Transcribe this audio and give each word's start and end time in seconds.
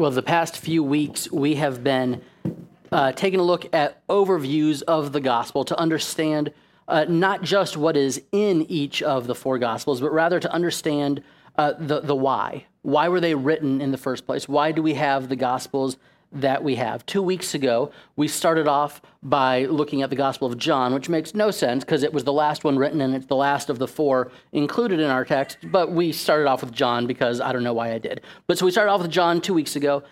Well, 0.00 0.10
the 0.10 0.22
past 0.22 0.56
few 0.56 0.82
weeks, 0.82 1.30
we 1.30 1.56
have 1.56 1.84
been 1.84 2.22
uh, 2.90 3.12
taking 3.12 3.38
a 3.38 3.42
look 3.42 3.66
at 3.74 4.00
overviews 4.08 4.82
of 4.84 5.12
the 5.12 5.20
gospel 5.20 5.62
to 5.66 5.78
understand 5.78 6.54
uh, 6.88 7.04
not 7.06 7.42
just 7.42 7.76
what 7.76 7.98
is 7.98 8.22
in 8.32 8.62
each 8.70 9.02
of 9.02 9.26
the 9.26 9.34
four 9.34 9.58
gospels, 9.58 10.00
but 10.00 10.10
rather 10.10 10.40
to 10.40 10.50
understand 10.50 11.22
uh, 11.58 11.74
the, 11.78 12.00
the 12.00 12.16
why. 12.16 12.64
Why 12.80 13.10
were 13.10 13.20
they 13.20 13.34
written 13.34 13.82
in 13.82 13.90
the 13.90 13.98
first 13.98 14.24
place? 14.24 14.48
Why 14.48 14.72
do 14.72 14.82
we 14.82 14.94
have 14.94 15.28
the 15.28 15.36
gospels 15.36 15.98
that 16.32 16.62
we 16.62 16.76
have? 16.76 17.04
Two 17.06 17.22
weeks 17.22 17.54
ago, 17.54 17.90
we 18.16 18.28
started 18.28 18.68
off 18.68 19.02
by 19.22 19.64
looking 19.66 20.02
at 20.02 20.10
the 20.10 20.16
Gospel 20.16 20.46
of 20.46 20.56
John, 20.56 20.94
which 20.94 21.08
makes 21.08 21.34
no 21.34 21.50
sense 21.50 21.84
because 21.84 22.02
it 22.02 22.12
was 22.12 22.24
the 22.24 22.32
last 22.32 22.64
one 22.64 22.76
written 22.76 23.00
and 23.00 23.14
it's 23.14 23.26
the 23.26 23.36
last 23.36 23.70
of 23.70 23.78
the 23.78 23.88
four 23.88 24.30
included 24.52 25.00
in 25.00 25.10
our 25.10 25.24
text. 25.24 25.58
But 25.64 25.92
we 25.92 26.12
started 26.12 26.46
off 26.46 26.62
with 26.62 26.72
John 26.72 27.06
because 27.06 27.40
I 27.40 27.52
don't 27.52 27.64
know 27.64 27.74
why 27.74 27.92
I 27.92 27.98
did. 27.98 28.20
But 28.46 28.58
so 28.58 28.64
we 28.64 28.70
started 28.72 28.90
off 28.90 29.02
with 29.02 29.10
John 29.10 29.40
two 29.40 29.54
weeks 29.54 29.76
ago. 29.76 30.02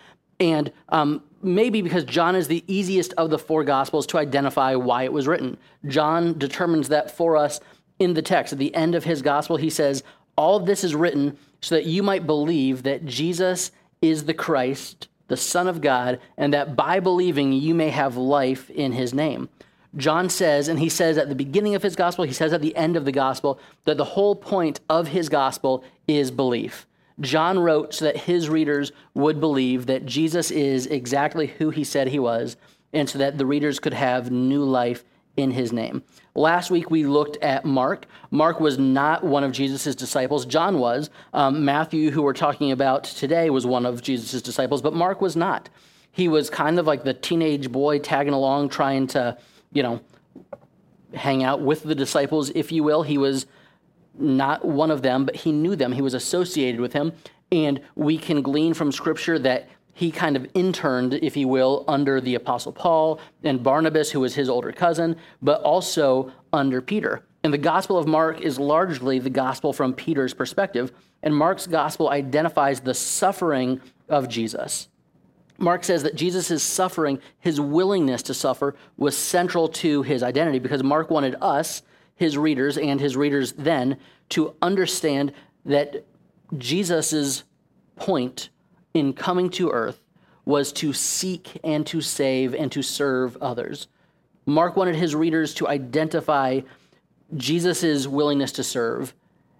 And 0.40 0.72
um, 0.90 1.22
maybe 1.42 1.82
because 1.82 2.04
John 2.04 2.36
is 2.36 2.48
the 2.48 2.64
easiest 2.66 3.12
of 3.14 3.30
the 3.30 3.38
four 3.38 3.64
Gospels 3.64 4.06
to 4.08 4.18
identify 4.18 4.74
why 4.74 5.04
it 5.04 5.12
was 5.12 5.26
written. 5.26 5.56
John 5.86 6.38
determines 6.38 6.88
that 6.88 7.10
for 7.10 7.36
us 7.36 7.60
in 7.98 8.14
the 8.14 8.22
text. 8.22 8.52
At 8.52 8.58
the 8.58 8.74
end 8.74 8.94
of 8.94 9.04
his 9.04 9.22
Gospel, 9.22 9.56
he 9.56 9.70
says, 9.70 10.02
All 10.36 10.60
this 10.60 10.84
is 10.84 10.94
written 10.94 11.38
so 11.60 11.74
that 11.74 11.86
you 11.86 12.02
might 12.02 12.26
believe 12.26 12.84
that 12.84 13.04
Jesus 13.04 13.72
is 14.00 14.24
the 14.24 14.34
Christ, 14.34 15.08
the 15.28 15.36
Son 15.36 15.68
of 15.68 15.80
God, 15.80 16.20
and 16.36 16.52
that 16.52 16.76
by 16.76 17.00
believing 17.00 17.52
you 17.52 17.74
may 17.74 17.90
have 17.90 18.16
life 18.16 18.68
in 18.70 18.92
his 18.92 19.14
name. 19.14 19.48
John 19.96 20.28
says, 20.28 20.68
and 20.68 20.78
he 20.78 20.88
says 20.88 21.16
at 21.16 21.28
the 21.28 21.34
beginning 21.34 21.74
of 21.74 21.82
his 21.82 21.96
gospel, 21.96 22.24
he 22.24 22.32
says 22.32 22.52
at 22.52 22.60
the 22.60 22.76
end 22.76 22.96
of 22.96 23.04
the 23.04 23.12
gospel, 23.12 23.58
that 23.84 23.96
the 23.96 24.04
whole 24.04 24.34
point 24.34 24.80
of 24.90 25.08
his 25.08 25.28
gospel 25.28 25.82
is 26.06 26.30
belief. 26.30 26.86
John 27.20 27.58
wrote 27.58 27.94
so 27.94 28.04
that 28.04 28.16
his 28.16 28.48
readers 28.48 28.92
would 29.14 29.40
believe 29.40 29.86
that 29.86 30.06
Jesus 30.06 30.50
is 30.50 30.86
exactly 30.86 31.48
who 31.48 31.70
he 31.70 31.84
said 31.84 32.08
he 32.08 32.18
was, 32.18 32.56
and 32.92 33.08
so 33.08 33.18
that 33.18 33.38
the 33.38 33.46
readers 33.46 33.80
could 33.80 33.94
have 33.94 34.30
new 34.30 34.62
life 34.62 35.04
in 35.38 35.52
his 35.52 35.72
name. 35.72 36.02
Last 36.34 36.70
week 36.70 36.90
we 36.90 37.04
looked 37.04 37.36
at 37.42 37.64
Mark. 37.64 38.06
Mark 38.30 38.60
was 38.60 38.76
not 38.76 39.22
one 39.24 39.44
of 39.44 39.52
Jesus' 39.52 39.94
disciples. 39.94 40.44
John 40.44 40.80
was. 40.80 41.10
Um, 41.32 41.64
Matthew, 41.64 42.10
who 42.10 42.22
we're 42.22 42.32
talking 42.34 42.72
about 42.72 43.04
today, 43.04 43.48
was 43.48 43.64
one 43.64 43.86
of 43.86 44.02
Jesus' 44.02 44.42
disciples, 44.42 44.82
but 44.82 44.94
Mark 44.94 45.20
was 45.20 45.36
not. 45.36 45.70
He 46.10 46.26
was 46.26 46.50
kind 46.50 46.78
of 46.78 46.86
like 46.86 47.04
the 47.04 47.14
teenage 47.14 47.70
boy 47.70 48.00
tagging 48.00 48.34
along, 48.34 48.70
trying 48.70 49.06
to, 49.08 49.38
you 49.72 49.84
know, 49.84 50.00
hang 51.14 51.44
out 51.44 51.60
with 51.60 51.84
the 51.84 51.94
disciples, 51.94 52.50
if 52.50 52.72
you 52.72 52.82
will. 52.82 53.04
He 53.04 53.16
was 53.16 53.46
not 54.18 54.64
one 54.64 54.90
of 54.90 55.02
them, 55.02 55.24
but 55.24 55.36
he 55.36 55.52
knew 55.52 55.76
them. 55.76 55.92
He 55.92 56.02
was 56.02 56.14
associated 56.14 56.80
with 56.80 56.92
him. 56.92 57.12
And 57.52 57.80
we 57.94 58.18
can 58.18 58.42
glean 58.42 58.74
from 58.74 58.90
Scripture 58.90 59.38
that 59.38 59.68
he 59.98 60.12
kind 60.12 60.36
of 60.36 60.46
interned, 60.54 61.14
if 61.14 61.36
you 61.36 61.48
will, 61.48 61.84
under 61.88 62.20
the 62.20 62.36
Apostle 62.36 62.70
Paul 62.70 63.18
and 63.42 63.64
Barnabas, 63.64 64.12
who 64.12 64.20
was 64.20 64.36
his 64.36 64.48
older 64.48 64.70
cousin, 64.70 65.16
but 65.42 65.60
also 65.62 66.30
under 66.52 66.80
Peter. 66.80 67.24
And 67.42 67.52
the 67.52 67.58
Gospel 67.58 67.98
of 67.98 68.06
Mark 68.06 68.40
is 68.40 68.60
largely 68.60 69.18
the 69.18 69.28
gospel 69.28 69.72
from 69.72 69.92
Peter's 69.92 70.32
perspective. 70.32 70.92
And 71.24 71.34
Mark's 71.34 71.66
gospel 71.66 72.10
identifies 72.10 72.78
the 72.78 72.94
suffering 72.94 73.80
of 74.08 74.28
Jesus. 74.28 74.86
Mark 75.58 75.82
says 75.82 76.04
that 76.04 76.14
Jesus' 76.14 76.62
suffering, 76.62 77.18
his 77.40 77.60
willingness 77.60 78.22
to 78.22 78.34
suffer, 78.34 78.76
was 78.96 79.16
central 79.16 79.66
to 79.66 80.02
his 80.04 80.22
identity 80.22 80.60
because 80.60 80.84
Mark 80.84 81.10
wanted 81.10 81.34
us 81.40 81.82
his 82.14 82.38
readers 82.38 82.78
and 82.78 83.00
his 83.00 83.16
readers 83.16 83.50
then 83.54 83.96
to 84.28 84.54
understand 84.62 85.32
that 85.64 86.04
Jesus' 86.56 87.42
point 87.96 88.50
in 88.98 89.12
coming 89.12 89.48
to 89.50 89.70
earth 89.70 90.00
was 90.44 90.72
to 90.72 90.92
seek 90.92 91.58
and 91.62 91.86
to 91.86 92.00
save 92.00 92.54
and 92.54 92.72
to 92.72 92.82
serve 92.82 93.36
others. 93.38 93.88
Mark 94.46 94.76
wanted 94.76 94.94
his 94.94 95.14
readers 95.14 95.54
to 95.54 95.68
identify 95.68 96.60
Jesus' 97.36 98.06
willingness 98.06 98.52
to 98.52 98.64
serve 98.64 99.14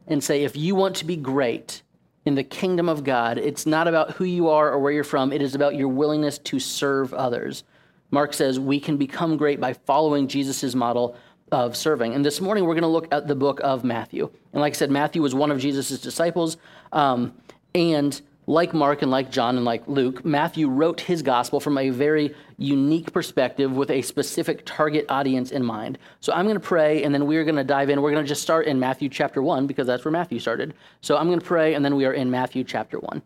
and 0.07 0.25
say, 0.25 0.45
if 0.45 0.57
you 0.57 0.75
want 0.75 0.97
to 0.97 1.05
be 1.05 1.17
great 1.17 1.83
in 2.25 2.35
the 2.35 2.43
kingdom 2.43 2.89
of 2.89 3.05
God, 3.05 3.37
it's 3.37 3.67
not 3.67 3.87
about 3.87 4.13
who 4.13 4.25
you 4.25 4.49
are 4.49 4.73
or 4.73 4.79
where 4.79 4.93
you're 4.93 5.05
from, 5.05 5.33
it 5.33 5.43
is 5.43 5.55
about 5.55 5.75
your 5.75 5.89
willingness 5.89 6.39
to 6.39 6.59
serve 6.59 7.13
others. 7.13 7.65
Mark 8.11 8.33
says 8.33 8.59
we 8.59 8.81
can 8.81 8.97
become 8.97 9.37
great 9.37 9.61
by 9.61 9.75
following 9.75 10.27
Jesus' 10.29 10.75
model 10.75 11.15
of 11.53 11.77
serving. 11.77 12.15
And 12.15 12.25
this 12.25 12.41
morning 12.41 12.65
we're 12.65 12.75
going 12.75 12.83
to 12.83 12.89
look 12.89 13.09
at 13.13 13.29
the 13.29 13.35
book 13.35 13.61
of 13.63 13.85
Matthew. 13.85 14.31
And 14.53 14.63
like 14.63 14.73
I 14.75 14.77
said, 14.77 14.91
Matthew 14.91 15.21
was 15.21 15.35
one 15.35 15.51
of 15.51 15.59
Jesus' 15.59 16.01
disciples. 16.01 16.57
Um, 16.93 17.35
and 17.75 18.21
like 18.49 18.73
Mark 18.73 19.03
and 19.03 19.11
like 19.11 19.31
John 19.31 19.57
and 19.57 19.65
like 19.67 19.87
Luke, 19.87 20.25
Matthew 20.25 20.71
wrote 20.71 21.03
his 21.03 21.21
gospel 21.21 21.61
from 21.61 21.77
a 21.77 21.91
very 21.91 22.35
unique 22.57 23.13
perspective 23.13 23.73
with 23.73 23.91
a 23.91 24.01
specific 24.01 24.65
target 24.65 25.05
audience 25.11 25.51
in 25.51 25.63
mind. 25.63 25.99
So 26.21 26.33
I'm 26.33 26.47
going 26.47 26.57
to 26.57 26.61
pray 26.61 27.05
and 27.05 27.15
then 27.15 27.27
we're 27.27 27.45
going 27.45 27.57
to 27.57 27.65
dive 27.65 27.91
in. 27.91 28.01
We're 28.01 28.11
going 28.11 28.25
to 28.25 28.29
just 28.29 28.41
start 28.41 28.67
in 28.67 28.81
Matthew 28.81 29.11
chapter 29.11 29.43
1 29.43 29.67
because 29.67 29.87
that's 29.87 30.03
where 30.03 30.13
Matthew 30.13 30.39
started. 30.39 30.73
So 31.03 31.19
I'm 31.19 31.27
going 31.27 31.39
to 31.39 31.45
pray 31.45 31.75
and 31.75 31.85
then 31.85 31.95
we 31.95 32.07
are 32.07 32.13
in 32.15 32.31
Matthew 32.31 32.65
chapter 32.65 32.99
1. 32.99 33.21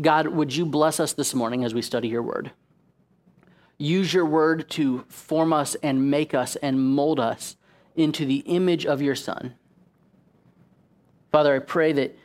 God, 0.00 0.28
would 0.28 0.54
you 0.54 0.64
bless 0.64 1.00
us 1.00 1.14
this 1.14 1.34
morning 1.34 1.64
as 1.64 1.74
we 1.74 1.82
study 1.82 2.06
your 2.06 2.22
word? 2.22 2.52
Use 3.76 4.14
your 4.14 4.24
word 4.24 4.70
to 4.70 5.04
form 5.08 5.52
us 5.52 5.74
and 5.82 6.12
make 6.12 6.32
us 6.32 6.54
and 6.54 6.80
mold 6.80 7.18
us 7.18 7.56
into 7.96 8.24
the 8.24 8.38
image 8.46 8.86
of 8.86 9.02
your 9.02 9.16
Son. 9.16 9.54
Father, 11.32 11.56
I 11.56 11.58
pray 11.58 11.92
that 11.94 12.16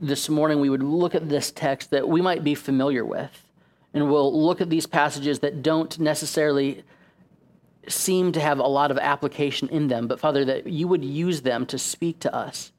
this 0.00 0.28
morning 0.28 0.60
we 0.60 0.70
would 0.70 0.82
look 0.82 1.14
at 1.14 1.28
this 1.28 1.50
text 1.50 1.90
that 1.90 2.08
we 2.08 2.20
might 2.20 2.44
be 2.44 2.54
familiar 2.54 3.04
with, 3.04 3.44
and 3.92 4.10
we'll 4.10 4.44
look 4.44 4.60
at 4.60 4.70
these 4.70 4.86
passages 4.86 5.40
that 5.40 5.62
don't 5.62 5.98
necessarily 5.98 6.84
seem 7.88 8.32
to 8.32 8.40
have 8.40 8.58
a 8.58 8.66
lot 8.66 8.90
of 8.90 8.98
application 8.98 9.68
in 9.68 9.88
them, 9.88 10.06
but 10.06 10.20
Father, 10.20 10.44
that 10.44 10.66
you 10.66 10.86
would 10.86 11.04
use 11.04 11.42
them 11.42 11.66
to 11.66 11.78
speak 11.78 12.20
to 12.20 12.34
us 12.34 12.72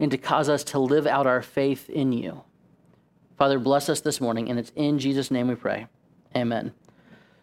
and 0.00 0.10
to 0.10 0.18
cause 0.18 0.48
us 0.48 0.64
to 0.64 0.78
live 0.78 1.06
out 1.06 1.26
our 1.26 1.42
faith 1.42 1.88
in 1.90 2.12
you. 2.12 2.42
Father, 3.36 3.58
bless 3.58 3.88
us 3.88 4.00
this 4.00 4.20
morning, 4.20 4.48
and 4.48 4.58
it's 4.58 4.72
in 4.74 4.98
Jesus' 4.98 5.30
name 5.30 5.48
we 5.48 5.54
pray. 5.54 5.86
Amen. 6.34 6.72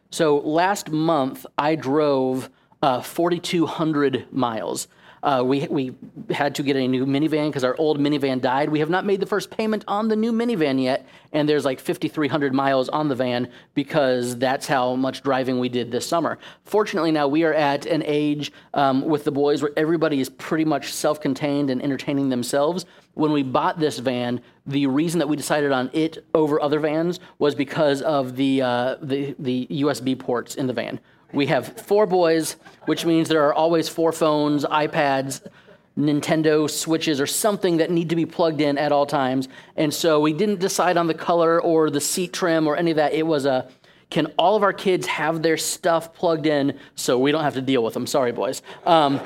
So 0.09 0.37
last 0.37 0.89
month, 0.89 1.45
I 1.57 1.75
drove 1.75 2.49
uh, 2.81 3.01
4,200 3.01 4.31
miles. 4.31 4.87
Uh, 5.25 5.41
we, 5.43 5.65
we 5.69 5.95
had 6.29 6.53
to 6.53 6.61
get 6.61 6.75
a 6.75 6.87
new 6.87 7.03
minivan 7.03 7.47
because 7.47 7.63
our 7.63 7.75
old 7.79 7.99
minivan 7.99 8.39
died. 8.39 8.69
We 8.69 8.77
have 8.77 8.91
not 8.91 9.05
made 9.05 9.19
the 9.19 9.25
first 9.25 9.49
payment 9.49 9.83
on 9.87 10.07
the 10.07 10.15
new 10.15 10.31
minivan 10.31 10.79
yet, 10.79 11.07
and 11.33 11.49
there's 11.49 11.65
like 11.65 11.79
5,300 11.79 12.53
miles 12.53 12.89
on 12.89 13.07
the 13.07 13.15
van 13.15 13.49
because 13.73 14.37
that's 14.37 14.67
how 14.67 14.95
much 14.95 15.23
driving 15.23 15.57
we 15.57 15.67
did 15.67 15.91
this 15.91 16.05
summer. 16.05 16.37
Fortunately, 16.63 17.11
now 17.11 17.27
we 17.27 17.43
are 17.43 17.55
at 17.55 17.87
an 17.87 18.03
age 18.05 18.51
um, 18.75 19.03
with 19.03 19.23
the 19.23 19.31
boys 19.31 19.63
where 19.63 19.71
everybody 19.75 20.19
is 20.19 20.29
pretty 20.29 20.63
much 20.63 20.93
self 20.93 21.19
contained 21.19 21.71
and 21.71 21.81
entertaining 21.81 22.29
themselves. 22.29 22.85
When 23.15 23.31
we 23.31 23.41
bought 23.41 23.79
this 23.79 23.97
van, 23.97 24.41
the 24.67 24.85
reason 24.85 25.17
that 25.19 25.27
we 25.27 25.37
decided 25.37 25.71
on 25.71 25.89
it 25.91 26.23
over 26.35 26.61
other 26.61 26.79
vans 26.79 27.19
was 27.39 27.55
because 27.55 28.03
of 28.03 28.35
the, 28.35 28.61
uh, 28.61 28.97
the, 29.01 29.35
the 29.39 29.65
USB 29.71 30.19
ports 30.19 30.53
in 30.53 30.67
the 30.67 30.73
van. 30.73 30.99
We 31.33 31.47
have 31.47 31.79
four 31.81 32.05
boys, 32.05 32.55
which 32.85 33.05
means 33.05 33.29
there 33.29 33.43
are 33.45 33.53
always 33.53 33.89
four 33.89 34.11
phones, 34.11 34.63
iPads, 34.65 35.45
Nintendo 35.97 36.69
Switches, 36.69 37.21
or 37.21 37.27
something 37.27 37.77
that 37.77 37.89
need 37.89 38.09
to 38.09 38.15
be 38.15 38.25
plugged 38.25 38.61
in 38.61 38.77
at 38.77 38.91
all 38.91 39.05
times. 39.05 39.47
And 39.75 39.93
so 39.93 40.19
we 40.19 40.33
didn't 40.33 40.59
decide 40.59 40.97
on 40.97 41.07
the 41.07 41.13
color 41.13 41.61
or 41.61 41.89
the 41.89 42.01
seat 42.01 42.33
trim 42.33 42.67
or 42.67 42.75
any 42.75 42.91
of 42.91 42.97
that. 42.97 43.13
It 43.13 43.25
was 43.25 43.45
a 43.45 43.69
can 44.09 44.27
all 44.37 44.55
of 44.55 44.63
our 44.63 44.71
kids 44.71 45.07
have 45.07 45.41
their 45.41 45.57
stuff 45.57 46.13
plugged 46.13 46.45
in 46.45 46.77
so 46.93 47.17
we 47.17 47.31
don't 47.31 47.43
have 47.43 47.55
to 47.55 47.61
deal 47.61 47.83
with 47.83 47.93
them? 47.95 48.05
Sorry, 48.05 48.31
boys. 48.31 48.61
Um, 48.85 49.19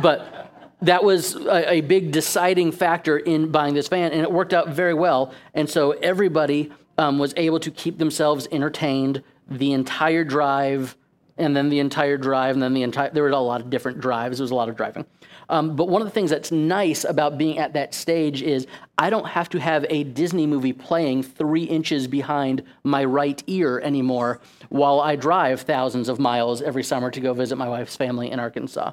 but 0.00 0.50
that 0.82 1.04
was 1.04 1.34
a, 1.36 1.74
a, 1.74 1.80
big 1.82 2.10
deciding 2.10 2.72
factor 2.72 3.18
in 3.18 3.50
buying 3.50 3.74
this 3.74 3.88
van, 3.88 4.12
and 4.12 4.22
it 4.22 4.32
worked 4.32 4.52
out 4.52 4.70
very 4.70 4.94
well. 4.94 5.32
And 5.54 5.68
so 5.68 5.92
everybody 5.92 6.72
um, 6.98 7.18
was 7.18 7.34
able 7.36 7.60
to 7.60 7.70
keep 7.70 7.98
themselves 7.98 8.48
entertained 8.50 9.22
the 9.48 9.72
entire 9.72 10.24
drive 10.24 10.96
and 11.36 11.56
then 11.56 11.68
the 11.68 11.80
entire 11.80 12.16
drive, 12.16 12.54
and 12.54 12.62
then 12.62 12.74
the 12.74 12.82
entire, 12.82 13.10
there 13.10 13.24
was 13.24 13.32
a 13.32 13.38
lot 13.38 13.60
of 13.60 13.70
different 13.70 14.00
drives. 14.00 14.38
There 14.38 14.44
was 14.44 14.50
a 14.50 14.54
lot 14.54 14.68
of 14.68 14.76
driving. 14.76 15.04
Um, 15.48 15.76
but 15.76 15.88
one 15.88 16.00
of 16.00 16.06
the 16.06 16.12
things 16.12 16.30
that's 16.30 16.52
nice 16.52 17.04
about 17.04 17.36
being 17.36 17.58
at 17.58 17.72
that 17.74 17.92
stage 17.92 18.42
is 18.42 18.66
I 18.96 19.10
don't 19.10 19.26
have 19.26 19.48
to 19.50 19.60
have 19.60 19.84
a 19.90 20.04
Disney 20.04 20.46
movie 20.46 20.72
playing 20.72 21.22
three 21.22 21.64
inches 21.64 22.06
behind 22.06 22.62
my 22.82 23.04
right 23.04 23.42
ear 23.46 23.80
anymore 23.80 24.40
while 24.70 25.00
I 25.00 25.16
drive 25.16 25.62
thousands 25.62 26.08
of 26.08 26.18
miles 26.18 26.62
every 26.62 26.82
summer 26.82 27.10
to 27.10 27.20
go 27.20 27.34
visit 27.34 27.56
my 27.56 27.68
wife's 27.68 27.96
family 27.96 28.30
in 28.30 28.40
Arkansas. 28.40 28.92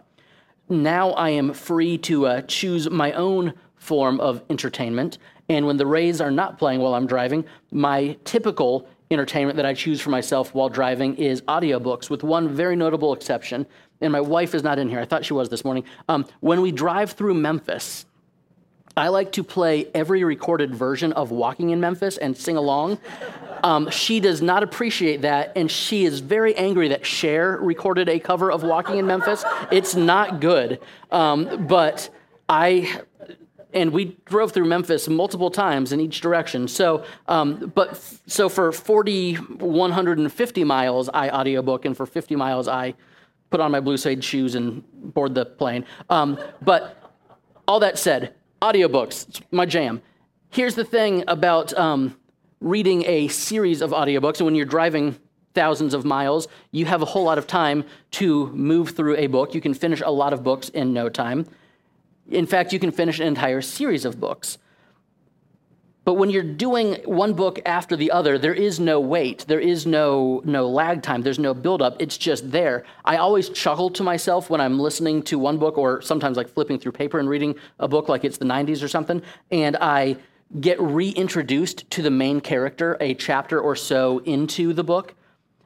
Now 0.68 1.12
I 1.12 1.30
am 1.30 1.54
free 1.54 1.98
to 2.00 2.28
uh, 2.28 2.42
choose 2.44 2.90
my 2.90 3.12
own 3.14 3.54
form 3.76 4.20
of 4.20 4.44
entertainment. 4.50 5.18
And 5.50 5.66
when 5.66 5.78
the 5.78 5.86
Rays 5.86 6.22
are 6.22 6.32
not 6.32 6.58
playing 6.58 6.82
while 6.82 6.94
I'm 6.94 7.08
driving, 7.08 7.46
my 7.72 8.18
typical 8.24 8.88
entertainment 9.12 9.58
that 9.58 9.66
I 9.66 9.74
choose 9.74 10.02
for 10.02 10.10
myself 10.10 10.54
while 10.54 10.70
driving 10.70 11.16
is 11.16 11.42
audiobooks, 11.44 12.10
with 12.10 12.24
one 12.24 12.50
very 12.50 12.76
notable 12.76 13.14
exception. 13.14 13.66
And 14.00 14.12
my 14.12 14.22
wife 14.22 14.56
is 14.56 14.64
not 14.64 14.80
in 14.80 14.90
here. 14.90 15.00
I 15.00 15.06
thought 15.06 15.26
she 15.26 15.34
was 15.34 15.50
this 15.50 15.64
morning. 15.64 15.84
Um, 16.10 16.26
when 16.40 16.62
we 16.62 16.72
drive 16.72 17.12
through 17.12 17.36
Memphis, 17.36 18.06
I 18.98 19.08
like 19.08 19.32
to 19.34 19.44
play 19.44 19.88
every 19.94 20.24
recorded 20.24 20.76
version 20.76 21.14
of 21.14 21.32
Walking 21.32 21.70
in 21.70 21.80
Memphis 21.80 22.18
and 22.18 22.36
sing 22.36 22.58
along. 22.58 23.00
Um, 23.64 23.90
she 23.90 24.20
does 24.20 24.42
not 24.42 24.64
appreciate 24.64 25.22
that, 25.22 25.54
and 25.56 25.72
she 25.72 26.04
is 26.04 26.20
very 26.20 26.56
angry 26.56 26.90
that 26.90 27.06
Cher 27.06 27.58
recorded 27.62 28.10
a 28.10 28.20
cover 28.20 28.52
of 28.52 28.64
Walking 28.64 28.98
in 28.98 29.08
Memphis. 29.08 29.46
It's 29.72 29.96
not 29.96 30.42
good. 30.42 30.82
Um, 31.12 31.68
but 31.68 32.10
I, 32.50 33.02
and 33.74 33.92
we 33.92 34.18
drove 34.26 34.52
through 34.52 34.66
Memphis 34.66 35.08
multiple 35.08 35.50
times 35.50 35.92
in 35.92 36.00
each 36.00 36.22
direction. 36.22 36.68
So, 36.68 37.04
um, 37.28 37.72
but 37.74 37.98
so 38.28 38.50
for 38.50 38.72
40, 38.72 39.36
150 39.36 40.64
miles, 40.64 41.10
I 41.10 41.30
audiobook, 41.30 41.86
and 41.86 41.96
for 41.96 42.06
50 42.06 42.36
miles, 42.36 42.68
I 42.68 42.94
put 43.50 43.60
on 43.60 43.72
my 43.72 43.80
blue 43.80 43.98
suede 43.98 44.24
shoes 44.24 44.56
and 44.56 44.84
board 45.14 45.36
the 45.36 45.46
plane. 45.46 45.86
Um, 46.10 46.40
but 46.62 46.98
all 47.68 47.80
that 47.80 47.98
said, 47.98 48.34
audiobooks, 48.62 49.28
it's 49.30 49.42
my 49.52 49.66
jam. 49.66 50.02
Here's 50.50 50.76
the 50.76 50.84
thing 50.84 51.24
about 51.28 51.74
um, 51.78 52.18
reading 52.60 53.06
a 53.06 53.28
series 53.28 53.82
of 53.82 53.92
audiobooks, 53.92 54.38
and 54.38 54.46
when 54.46 54.56
you're 54.56 54.66
driving 54.66 55.18
thousands 55.54 55.94
of 55.94 56.06
miles, 56.06 56.48
you 56.72 56.86
have 56.86 57.02
a 57.02 57.06
whole 57.06 57.24
lot 57.24 57.38
of 57.38 57.48
time 57.48 57.84
to 58.12 58.48
move 58.48 58.92
through 58.92 59.18
a 59.18 59.28
book. 59.28 59.54
You 59.54 59.62
can 59.62 59.74
finish 59.74 60.02
a 60.06 60.12
lot 60.12 60.34
of 60.34 60.44
books 60.44 60.70
in 60.70 60.94
no 60.94 61.10
time. 61.10 61.46
In 62.30 62.46
fact, 62.46 62.74
you 62.74 62.80
can 62.80 62.92
finish 62.92 63.20
an 63.20 63.28
entire 63.28 63.62
series 63.62 64.06
of 64.06 64.20
books. 64.20 64.58
But 66.04 66.16
when 66.16 66.32
you're 66.32 66.42
doing 66.42 66.96
one 67.06 67.34
book 67.34 67.60
after 67.66 67.96
the 67.96 68.10
other, 68.10 68.40
there 68.40 68.56
is 68.56 68.80
no 68.80 69.00
wait. 69.00 69.46
There 69.48 69.60
is 69.60 69.86
no, 69.86 70.42
no 70.44 70.68
lag 70.68 71.04
time. 71.04 71.22
There's 71.22 71.38
no 71.38 71.54
buildup. 71.54 72.02
It's 72.02 72.18
just 72.18 72.52
there. 72.52 72.84
I 73.06 73.18
always 73.18 73.50
chuckle 73.50 73.92
to 73.92 74.04
myself 74.04 74.50
when 74.50 74.60
I'm 74.60 74.80
listening 74.80 75.22
to 75.24 75.38
one 75.38 75.60
book 75.60 75.78
or 75.78 76.02
sometimes 76.02 76.38
like 76.38 76.50
flipping 76.50 76.80
through 76.80 76.94
paper 76.94 77.20
and 77.20 77.30
reading 77.30 77.56
a 77.80 77.88
book 77.88 78.10
like 78.10 78.24
it's 78.24 78.40
the 78.40 78.46
90s 78.46 78.82
or 78.84 78.88
something. 78.88 79.22
And 79.52 79.78
I 79.78 80.18
get 80.60 80.82
reintroduced 80.82 81.90
to 81.92 82.02
the 82.02 82.12
main 82.12 82.42
character 82.42 82.98
a 83.00 83.14
chapter 83.14 83.60
or 83.60 83.76
so 83.76 84.20
into 84.20 84.74
the 84.74 84.84
book. 84.84 85.14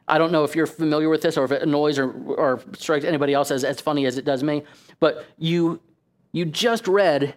I 0.07 0.17
don't 0.17 0.31
know 0.31 0.43
if 0.43 0.55
you're 0.55 0.67
familiar 0.67 1.09
with 1.09 1.21
this 1.21 1.37
or 1.37 1.45
if 1.45 1.51
it 1.51 1.63
annoys 1.63 1.97
or, 1.97 2.11
or 2.11 2.61
strikes 2.77 3.05
anybody 3.05 3.33
else 3.33 3.49
as, 3.51 3.63
as 3.63 3.81
funny 3.81 4.05
as 4.05 4.17
it 4.17 4.25
does 4.25 4.43
me, 4.43 4.63
but 4.99 5.25
you, 5.39 5.81
you 6.35 6.43
just 6.43 6.85
read 6.85 7.33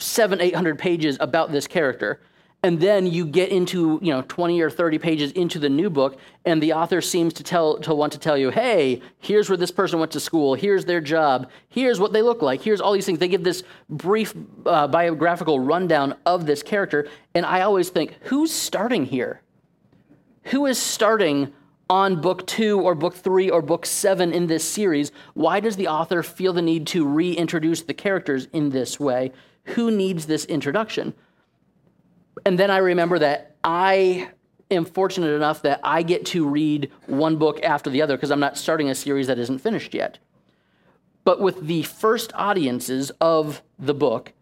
seven, 0.00 0.40
800 0.40 0.76
pages 0.76 1.16
about 1.20 1.52
this 1.52 1.68
character 1.68 2.20
and 2.64 2.80
then 2.80 3.06
you 3.06 3.26
get 3.26 3.50
into 3.50 3.98
you 4.02 4.12
know 4.12 4.22
20 4.22 4.60
or 4.60 4.70
30 4.70 4.98
pages 4.98 5.32
into 5.32 5.58
the 5.58 5.68
new 5.68 5.88
book 5.88 6.18
and 6.44 6.62
the 6.62 6.72
author 6.72 7.00
seems 7.00 7.32
to 7.34 7.42
tell 7.42 7.78
to 7.78 7.94
want 7.94 8.12
to 8.12 8.18
tell 8.18 8.36
you 8.36 8.50
hey 8.50 9.00
here's 9.20 9.48
where 9.48 9.56
this 9.56 9.70
person 9.70 9.98
went 9.98 10.10
to 10.12 10.20
school 10.20 10.54
here's 10.54 10.84
their 10.84 11.00
job 11.00 11.48
here's 11.68 12.00
what 12.00 12.12
they 12.12 12.22
look 12.22 12.42
like 12.42 12.60
here's 12.60 12.80
all 12.80 12.92
these 12.92 13.06
things. 13.06 13.18
They 13.18 13.28
give 13.28 13.44
this 13.44 13.62
brief 13.88 14.34
uh, 14.66 14.88
biographical 14.88 15.60
rundown 15.60 16.14
of 16.26 16.46
this 16.46 16.62
character 16.62 17.08
and 17.34 17.46
i 17.46 17.62
always 17.62 17.90
think 17.90 18.16
who's 18.22 18.52
starting 18.52 19.06
here? 19.06 19.40
Who 20.46 20.66
is 20.66 20.78
starting 20.78 21.52
on 21.92 22.20
book 22.20 22.46
two 22.46 22.80
or 22.80 22.94
book 22.94 23.14
three 23.14 23.50
or 23.50 23.60
book 23.60 23.84
seven 23.84 24.32
in 24.32 24.46
this 24.46 24.66
series 24.66 25.12
why 25.34 25.60
does 25.60 25.76
the 25.76 25.86
author 25.86 26.22
feel 26.22 26.54
the 26.54 26.62
need 26.62 26.86
to 26.86 27.06
reintroduce 27.06 27.82
the 27.82 27.92
characters 27.92 28.48
in 28.52 28.70
this 28.70 28.98
way 28.98 29.30
who 29.64 29.90
needs 29.90 30.24
this 30.24 30.46
introduction 30.46 31.12
and 32.44 32.58
then 32.58 32.70
I 32.70 32.78
remember 32.78 33.18
that 33.18 33.56
I 33.62 34.30
am 34.70 34.84
fortunate 34.84 35.34
enough 35.34 35.62
that 35.62 35.80
I 35.84 36.02
get 36.02 36.26
to 36.26 36.48
read 36.48 36.90
one 37.06 37.36
book 37.36 37.62
after 37.62 37.90
the 37.90 38.02
other 38.02 38.16
because 38.16 38.30
I'm 38.30 38.40
not 38.40 38.56
starting 38.56 38.88
a 38.88 38.94
series 38.94 39.26
that 39.26 39.38
isn't 39.38 39.58
finished 39.58 39.94
yet. 39.94 40.18
But 41.24 41.40
with 41.40 41.66
the 41.66 41.82
first 41.84 42.32
audiences 42.34 43.12
of 43.20 43.62
the 43.78 43.94
book, 43.94 44.32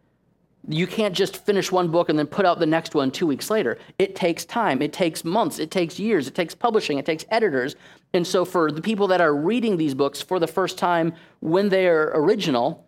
you 0.68 0.86
can't 0.86 1.14
just 1.14 1.44
finish 1.44 1.72
one 1.72 1.88
book 1.88 2.08
and 2.08 2.18
then 2.18 2.26
put 2.26 2.44
out 2.44 2.58
the 2.58 2.66
next 2.66 2.94
one 2.94 3.10
two 3.10 3.26
weeks 3.26 3.50
later. 3.50 3.78
It 3.98 4.14
takes 4.14 4.44
time, 4.44 4.82
it 4.82 4.92
takes 4.92 5.24
months, 5.24 5.58
it 5.58 5.70
takes 5.70 5.98
years, 5.98 6.28
it 6.28 6.34
takes 6.34 6.54
publishing, 6.54 6.98
it 6.98 7.06
takes 7.06 7.24
editors. 7.30 7.76
And 8.12 8.26
so, 8.26 8.44
for 8.44 8.70
the 8.70 8.82
people 8.82 9.06
that 9.08 9.20
are 9.20 9.34
reading 9.34 9.76
these 9.76 9.94
books 9.94 10.20
for 10.20 10.38
the 10.38 10.46
first 10.46 10.76
time 10.76 11.14
when 11.40 11.68
they're 11.68 12.10
original, 12.14 12.86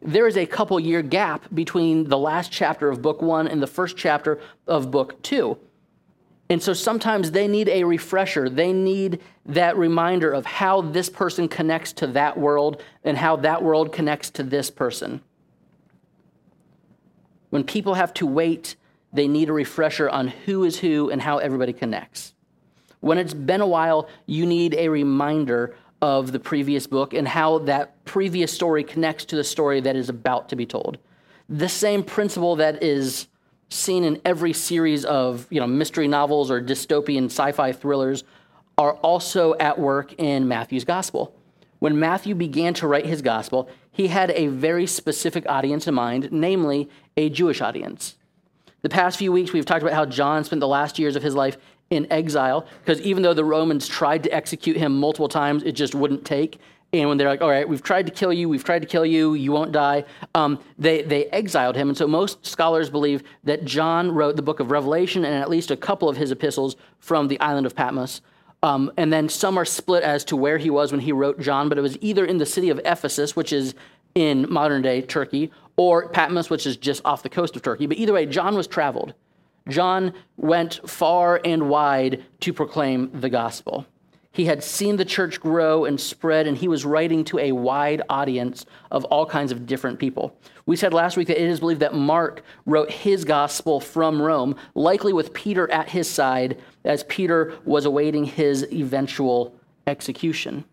there 0.00 0.26
is 0.26 0.36
a 0.36 0.46
couple 0.46 0.80
year 0.80 1.00
gap 1.02 1.46
between 1.54 2.04
the 2.04 2.18
last 2.18 2.50
chapter 2.50 2.88
of 2.88 3.00
book 3.00 3.22
one 3.22 3.46
and 3.46 3.62
the 3.62 3.68
first 3.68 3.96
chapter 3.96 4.40
of 4.66 4.90
book 4.90 5.22
two. 5.22 5.56
And 6.50 6.62
so 6.62 6.72
sometimes 6.72 7.30
they 7.30 7.46
need 7.48 7.68
a 7.68 7.84
refresher. 7.84 8.50
They 8.50 8.72
need 8.72 9.20
that 9.46 9.76
reminder 9.76 10.30
of 10.32 10.44
how 10.44 10.82
this 10.82 11.08
person 11.08 11.48
connects 11.48 11.92
to 11.94 12.06
that 12.08 12.36
world 12.36 12.82
and 13.04 13.16
how 13.16 13.36
that 13.36 13.62
world 13.62 13.92
connects 13.92 14.28
to 14.30 14.42
this 14.42 14.70
person. 14.70 15.22
When 17.52 17.64
people 17.64 17.92
have 17.92 18.14
to 18.14 18.26
wait, 18.26 18.76
they 19.12 19.28
need 19.28 19.50
a 19.50 19.52
refresher 19.52 20.08
on 20.08 20.28
who 20.28 20.64
is 20.64 20.78
who 20.78 21.10
and 21.10 21.20
how 21.20 21.36
everybody 21.36 21.74
connects. 21.74 22.32
When 23.00 23.18
it's 23.18 23.34
been 23.34 23.60
a 23.60 23.66
while, 23.66 24.08
you 24.24 24.46
need 24.46 24.72
a 24.72 24.88
reminder 24.88 25.76
of 26.00 26.32
the 26.32 26.40
previous 26.40 26.86
book 26.86 27.12
and 27.12 27.28
how 27.28 27.58
that 27.58 28.02
previous 28.06 28.50
story 28.54 28.82
connects 28.82 29.26
to 29.26 29.36
the 29.36 29.44
story 29.44 29.82
that 29.82 29.96
is 29.96 30.08
about 30.08 30.48
to 30.48 30.56
be 30.56 30.64
told. 30.64 30.96
The 31.46 31.68
same 31.68 32.02
principle 32.02 32.56
that 32.56 32.82
is 32.82 33.28
seen 33.68 34.02
in 34.04 34.18
every 34.24 34.54
series 34.54 35.04
of 35.04 35.46
you 35.50 35.60
know, 35.60 35.66
mystery 35.66 36.08
novels 36.08 36.50
or 36.50 36.62
dystopian 36.62 37.26
sci 37.26 37.52
fi 37.52 37.72
thrillers 37.72 38.24
are 38.78 38.94
also 38.94 39.54
at 39.58 39.78
work 39.78 40.14
in 40.14 40.48
Matthew's 40.48 40.84
gospel. 40.84 41.36
When 41.80 42.00
Matthew 42.00 42.34
began 42.34 42.72
to 42.74 42.86
write 42.86 43.04
his 43.04 43.20
gospel, 43.20 43.68
he 43.92 44.08
had 44.08 44.30
a 44.32 44.48
very 44.48 44.86
specific 44.86 45.44
audience 45.48 45.86
in 45.86 45.94
mind, 45.94 46.30
namely 46.32 46.88
a 47.16 47.28
Jewish 47.28 47.60
audience. 47.60 48.16
The 48.80 48.88
past 48.88 49.18
few 49.18 49.30
weeks, 49.30 49.52
we've 49.52 49.66
talked 49.66 49.82
about 49.82 49.94
how 49.94 50.06
John 50.06 50.42
spent 50.42 50.60
the 50.60 50.66
last 50.66 50.98
years 50.98 51.14
of 51.14 51.22
his 51.22 51.34
life 51.34 51.56
in 51.90 52.10
exile 52.10 52.66
because 52.84 53.00
even 53.02 53.22
though 53.22 53.34
the 53.34 53.44
Romans 53.44 53.86
tried 53.86 54.24
to 54.24 54.34
execute 54.34 54.76
him 54.76 54.98
multiple 54.98 55.28
times, 55.28 55.62
it 55.62 55.72
just 55.72 55.94
wouldn't 55.94 56.24
take. 56.24 56.58
And 56.94 57.08
when 57.08 57.16
they're 57.16 57.28
like, 57.28 57.40
all 57.40 57.48
right, 57.48 57.66
we've 57.66 57.82
tried 57.82 58.06
to 58.06 58.12
kill 58.12 58.32
you, 58.32 58.48
we've 58.48 58.64
tried 58.64 58.80
to 58.80 58.88
kill 58.88 59.06
you, 59.06 59.34
you 59.34 59.52
won't 59.52 59.72
die, 59.72 60.04
um, 60.34 60.58
they, 60.78 61.02
they 61.02 61.26
exiled 61.26 61.76
him. 61.76 61.88
And 61.88 61.96
so 61.96 62.06
most 62.06 62.44
scholars 62.44 62.90
believe 62.90 63.22
that 63.44 63.64
John 63.64 64.10
wrote 64.10 64.36
the 64.36 64.42
book 64.42 64.60
of 64.60 64.70
Revelation 64.70 65.24
and 65.24 65.34
at 65.34 65.48
least 65.48 65.70
a 65.70 65.76
couple 65.76 66.08
of 66.08 66.16
his 66.16 66.30
epistles 66.30 66.76
from 66.98 67.28
the 67.28 67.40
island 67.40 67.66
of 67.66 67.74
Patmos. 67.74 68.20
Um, 68.62 68.92
and 68.96 69.12
then 69.12 69.28
some 69.28 69.58
are 69.58 69.64
split 69.64 70.04
as 70.04 70.24
to 70.26 70.36
where 70.36 70.58
he 70.58 70.70
was 70.70 70.92
when 70.92 71.00
he 71.00 71.12
wrote 71.12 71.40
John, 71.40 71.68
but 71.68 71.78
it 71.78 71.82
was 71.82 71.98
either 72.00 72.24
in 72.24 72.38
the 72.38 72.46
city 72.46 72.70
of 72.70 72.80
Ephesus, 72.84 73.34
which 73.34 73.52
is 73.52 73.74
in 74.14 74.46
modern 74.50 74.82
day 74.82 75.02
Turkey, 75.02 75.50
or 75.76 76.08
Patmos, 76.08 76.48
which 76.48 76.66
is 76.66 76.76
just 76.76 77.04
off 77.04 77.22
the 77.22 77.28
coast 77.28 77.56
of 77.56 77.62
Turkey. 77.62 77.86
But 77.86 77.96
either 77.96 78.12
way, 78.12 78.26
John 78.26 78.54
was 78.54 78.66
traveled. 78.66 79.14
John 79.68 80.12
went 80.36 80.80
far 80.88 81.40
and 81.44 81.68
wide 81.68 82.24
to 82.40 82.52
proclaim 82.52 83.10
the 83.20 83.30
gospel. 83.30 83.86
He 84.32 84.46
had 84.46 84.64
seen 84.64 84.96
the 84.96 85.04
church 85.04 85.40
grow 85.40 85.84
and 85.84 86.00
spread, 86.00 86.46
and 86.46 86.56
he 86.56 86.66
was 86.66 86.86
writing 86.86 87.22
to 87.24 87.38
a 87.38 87.52
wide 87.52 88.00
audience 88.08 88.64
of 88.90 89.04
all 89.04 89.26
kinds 89.26 89.52
of 89.52 89.66
different 89.66 89.98
people. 89.98 90.34
We 90.64 90.76
said 90.76 90.94
last 90.94 91.18
week 91.18 91.28
that 91.28 91.40
it 91.40 91.48
is 91.48 91.60
believed 91.60 91.80
that 91.80 91.94
Mark 91.94 92.42
wrote 92.64 92.90
his 92.90 93.24
gospel 93.24 93.78
from 93.78 94.20
Rome, 94.20 94.56
likely 94.74 95.12
with 95.12 95.34
Peter 95.34 95.70
at 95.70 95.90
his 95.90 96.08
side 96.08 96.62
as 96.84 97.04
Peter 97.04 97.58
was 97.66 97.84
awaiting 97.84 98.24
his 98.24 98.66
eventual 98.72 99.54
execution. 99.86 100.64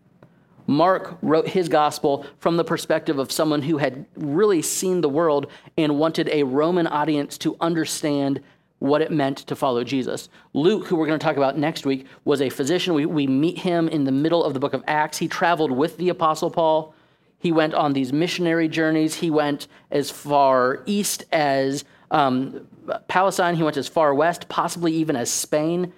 Mark 0.66 1.18
wrote 1.20 1.48
his 1.48 1.68
gospel 1.68 2.24
from 2.38 2.56
the 2.56 2.64
perspective 2.64 3.18
of 3.18 3.32
someone 3.32 3.62
who 3.62 3.78
had 3.78 4.06
really 4.14 4.62
seen 4.62 5.00
the 5.00 5.08
world 5.08 5.48
and 5.76 5.98
wanted 5.98 6.28
a 6.28 6.44
Roman 6.44 6.86
audience 6.86 7.36
to 7.38 7.56
understand 7.60 8.40
what 8.80 9.02
it 9.02 9.12
meant 9.12 9.38
to 9.38 9.54
follow 9.54 9.84
Jesus. 9.84 10.28
Luke, 10.52 10.86
who 10.86 10.96
we're 10.96 11.06
going 11.06 11.18
to 11.18 11.24
talk 11.24 11.36
about 11.36 11.56
next 11.56 11.86
week, 11.86 12.06
was 12.24 12.40
a 12.40 12.48
physician. 12.48 12.94
We, 12.94 13.06
we 13.06 13.26
meet 13.26 13.58
him 13.58 13.88
in 13.88 14.04
the 14.04 14.12
middle 14.12 14.42
of 14.42 14.54
the 14.54 14.60
book 14.60 14.74
of 14.74 14.82
Acts. 14.86 15.18
He 15.18 15.28
traveled 15.28 15.70
with 15.70 15.98
the 15.98 16.08
Apostle 16.08 16.50
Paul. 16.50 16.94
He 17.38 17.52
went 17.52 17.74
on 17.74 17.92
these 17.92 18.12
missionary 18.12 18.68
journeys. 18.68 19.14
He 19.16 19.30
went 19.30 19.68
as 19.90 20.10
far 20.10 20.82
east 20.86 21.24
as 21.30 21.84
um, 22.10 22.66
Palestine. 23.06 23.54
He 23.54 23.62
went 23.62 23.76
as 23.76 23.86
far 23.86 24.14
west, 24.14 24.48
possibly 24.48 24.94
even 24.94 25.14
as 25.14 25.30
Spain. 25.30 25.92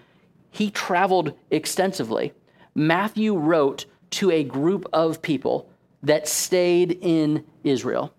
He 0.50 0.70
traveled 0.70 1.34
extensively. 1.50 2.32
Matthew 2.74 3.36
wrote 3.36 3.86
to 4.10 4.30
a 4.30 4.42
group 4.42 4.86
of 4.92 5.22
people 5.22 5.70
that 6.02 6.26
stayed 6.26 6.98
in 7.00 7.44
Israel. 7.62 8.12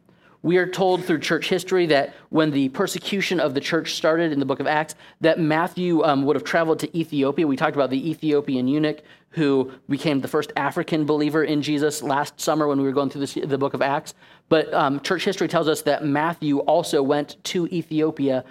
We 0.43 0.57
are 0.57 0.67
told 0.67 1.05
through 1.05 1.19
church 1.19 1.47
history 1.47 1.85
that 1.87 2.13
when 2.29 2.51
the 2.51 2.67
persecution 2.69 3.39
of 3.39 3.53
the 3.53 3.61
church 3.61 3.93
started 3.93 4.33
in 4.33 4.39
the 4.39 4.45
book 4.45 4.59
of 4.59 4.67
Acts, 4.67 4.93
that 5.21 5.39
Matthew 5.39 6.03
um, 6.03 6.25
would 6.25 6.35
have 6.35 6.43
traveled 6.43 6.79
to 6.79 6.97
Ethiopia. 6.97 7.47
We 7.47 7.55
talked 7.55 7.77
about 7.77 7.89
the 7.89 8.09
Ethiopian 8.09 8.67
eunuch 8.67 9.01
who 9.29 9.71
became 9.87 10.19
the 10.19 10.27
first 10.27 10.51
African 10.57 11.05
believer 11.05 11.45
in 11.45 11.61
Jesus 11.61 12.03
last 12.03 12.41
summer 12.41 12.67
when 12.67 12.77
we 12.77 12.83
were 12.83 12.91
going 12.91 13.09
through 13.09 13.21
this, 13.21 13.33
the 13.33 13.57
book 13.57 13.73
of 13.73 13.81
Acts. 13.81 14.15
But 14.49 14.71
um, 14.73 14.99
church 14.99 15.23
history 15.23 15.47
tells 15.47 15.69
us 15.69 15.81
that 15.83 16.03
Matthew 16.03 16.59
also 16.59 17.01
went 17.01 17.41
to 17.45 17.65
Ethiopia 17.67 18.43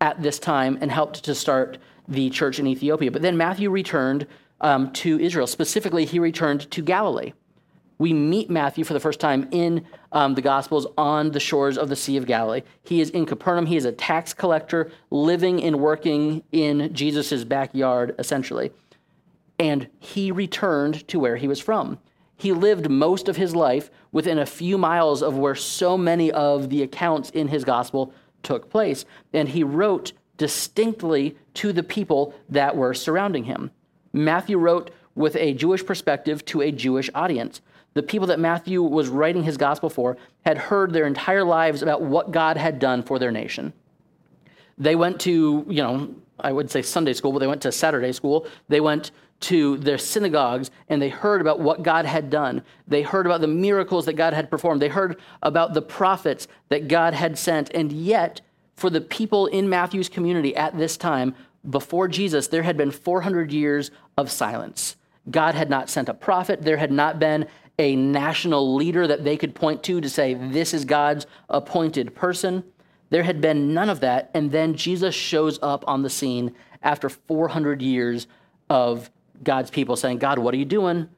at 0.00 0.22
this 0.22 0.38
time 0.38 0.78
and 0.80 0.90
helped 0.90 1.24
to 1.24 1.34
start 1.34 1.78
the 2.06 2.30
church 2.30 2.60
in 2.60 2.66
Ethiopia. 2.68 3.10
But 3.10 3.22
then 3.22 3.36
Matthew 3.36 3.70
returned 3.70 4.28
um, 4.60 4.92
to 4.92 5.18
Israel. 5.18 5.48
Specifically, 5.48 6.04
he 6.04 6.20
returned 6.20 6.70
to 6.70 6.80
Galilee. 6.80 7.32
We 8.00 8.14
meet 8.14 8.48
Matthew 8.48 8.82
for 8.82 8.94
the 8.94 8.98
first 8.98 9.20
time 9.20 9.46
in 9.50 9.84
um, 10.10 10.34
the 10.34 10.40
Gospels 10.40 10.86
on 10.96 11.32
the 11.32 11.38
shores 11.38 11.76
of 11.76 11.90
the 11.90 11.96
Sea 11.96 12.16
of 12.16 12.24
Galilee. 12.24 12.62
He 12.82 13.02
is 13.02 13.10
in 13.10 13.26
Capernaum. 13.26 13.66
He 13.66 13.76
is 13.76 13.84
a 13.84 13.92
tax 13.92 14.32
collector 14.32 14.90
living 15.10 15.62
and 15.62 15.78
working 15.78 16.42
in 16.50 16.94
Jesus' 16.94 17.44
backyard, 17.44 18.14
essentially. 18.18 18.72
And 19.58 19.86
he 19.98 20.32
returned 20.32 21.06
to 21.08 21.20
where 21.20 21.36
he 21.36 21.46
was 21.46 21.60
from. 21.60 21.98
He 22.38 22.52
lived 22.52 22.88
most 22.88 23.28
of 23.28 23.36
his 23.36 23.54
life 23.54 23.90
within 24.12 24.38
a 24.38 24.46
few 24.46 24.78
miles 24.78 25.22
of 25.22 25.36
where 25.36 25.54
so 25.54 25.98
many 25.98 26.32
of 26.32 26.70
the 26.70 26.82
accounts 26.82 27.28
in 27.28 27.48
his 27.48 27.64
gospel 27.64 28.14
took 28.42 28.70
place. 28.70 29.04
And 29.34 29.46
he 29.46 29.62
wrote 29.62 30.14
distinctly 30.38 31.36
to 31.52 31.70
the 31.70 31.82
people 31.82 32.32
that 32.48 32.76
were 32.76 32.94
surrounding 32.94 33.44
him. 33.44 33.70
Matthew 34.10 34.56
wrote 34.56 34.90
with 35.14 35.36
a 35.36 35.52
Jewish 35.52 35.84
perspective 35.84 36.46
to 36.46 36.62
a 36.62 36.72
Jewish 36.72 37.10
audience. 37.14 37.60
The 37.94 38.02
people 38.02 38.28
that 38.28 38.38
Matthew 38.38 38.82
was 38.82 39.08
writing 39.08 39.42
his 39.42 39.56
gospel 39.56 39.90
for 39.90 40.16
had 40.44 40.58
heard 40.58 40.92
their 40.92 41.06
entire 41.06 41.44
lives 41.44 41.82
about 41.82 42.02
what 42.02 42.30
God 42.30 42.56
had 42.56 42.78
done 42.78 43.02
for 43.02 43.18
their 43.18 43.32
nation. 43.32 43.72
They 44.78 44.96
went 44.96 45.20
to, 45.20 45.66
you 45.68 45.82
know, 45.82 46.14
I 46.38 46.52
would 46.52 46.70
say 46.70 46.82
Sunday 46.82 47.12
school, 47.12 47.32
but 47.32 47.40
they 47.40 47.46
went 47.46 47.62
to 47.62 47.72
Saturday 47.72 48.12
school. 48.12 48.46
They 48.68 48.80
went 48.80 49.10
to 49.40 49.78
their 49.78 49.98
synagogues 49.98 50.70
and 50.88 51.00
they 51.00 51.08
heard 51.08 51.40
about 51.40 51.60
what 51.60 51.82
God 51.82 52.04
had 52.04 52.30
done. 52.30 52.62
They 52.86 53.02
heard 53.02 53.26
about 53.26 53.40
the 53.40 53.48
miracles 53.48 54.06
that 54.06 54.14
God 54.14 54.32
had 54.32 54.50
performed. 54.50 54.80
They 54.80 54.88
heard 54.88 55.20
about 55.42 55.74
the 55.74 55.82
prophets 55.82 56.46
that 56.68 56.88
God 56.88 57.14
had 57.14 57.38
sent. 57.38 57.70
And 57.74 57.90
yet, 57.92 58.40
for 58.76 58.90
the 58.90 59.00
people 59.00 59.46
in 59.46 59.68
Matthew's 59.68 60.08
community 60.08 60.54
at 60.56 60.76
this 60.78 60.96
time, 60.96 61.34
before 61.68 62.08
Jesus, 62.08 62.48
there 62.48 62.62
had 62.62 62.76
been 62.76 62.90
400 62.90 63.52
years 63.52 63.90
of 64.16 64.30
silence. 64.30 64.96
God 65.30 65.54
had 65.54 65.68
not 65.68 65.90
sent 65.90 66.08
a 66.08 66.14
prophet. 66.14 66.62
There 66.62 66.78
had 66.78 66.92
not 66.92 67.18
been 67.18 67.46
a 67.80 67.96
national 67.96 68.74
leader 68.74 69.06
that 69.06 69.24
they 69.24 69.38
could 69.38 69.54
point 69.54 69.82
to 69.84 70.02
to 70.02 70.08
say, 70.10 70.34
this 70.34 70.74
is 70.74 70.84
God's 70.84 71.26
appointed 71.48 72.14
person. 72.14 72.62
There 73.08 73.22
had 73.22 73.40
been 73.40 73.72
none 73.72 73.88
of 73.88 74.00
that. 74.00 74.30
And 74.34 74.52
then 74.52 74.74
Jesus 74.74 75.14
shows 75.14 75.58
up 75.62 75.82
on 75.88 76.02
the 76.02 76.10
scene 76.10 76.54
after 76.82 77.08
400 77.08 77.80
years 77.80 78.26
of 78.68 79.10
God's 79.42 79.70
people 79.70 79.96
saying, 79.96 80.18
God, 80.18 80.38
what 80.38 80.52
are 80.52 80.58
you 80.58 80.66
doing? 80.66 81.08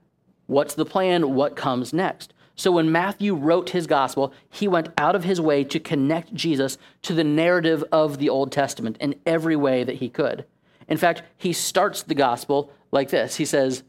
What's 0.46 0.74
the 0.74 0.84
plan? 0.84 1.34
What 1.34 1.56
comes 1.56 1.92
next? 1.92 2.32
So 2.54 2.70
when 2.70 2.92
Matthew 2.92 3.34
wrote 3.34 3.70
his 3.70 3.88
gospel, 3.88 4.32
he 4.48 4.68
went 4.68 4.90
out 4.96 5.16
of 5.16 5.24
his 5.24 5.40
way 5.40 5.64
to 5.64 5.80
connect 5.80 6.32
Jesus 6.32 6.78
to 7.02 7.12
the 7.12 7.24
narrative 7.24 7.82
of 7.90 8.18
the 8.18 8.28
Old 8.28 8.52
Testament 8.52 8.96
in 9.00 9.16
every 9.26 9.56
way 9.56 9.82
that 9.82 9.96
he 9.96 10.08
could. 10.08 10.44
In 10.86 10.96
fact, 10.96 11.22
he 11.36 11.52
starts 11.52 12.04
the 12.04 12.14
gospel 12.14 12.70
like 12.92 13.08
this 13.08 13.36
He 13.36 13.44
says, 13.44 13.82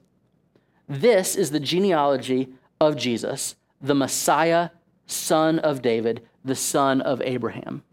This 0.87 1.35
is 1.35 1.51
the 1.51 1.59
genealogy 1.59 2.53
of 2.85 2.95
Jesus, 2.95 3.55
the 3.81 3.95
Messiah, 3.95 4.69
son 5.07 5.59
of 5.59 5.81
David, 5.81 6.21
the 6.45 6.55
son 6.55 7.01
of 7.01 7.21
Abraham. 7.21 7.83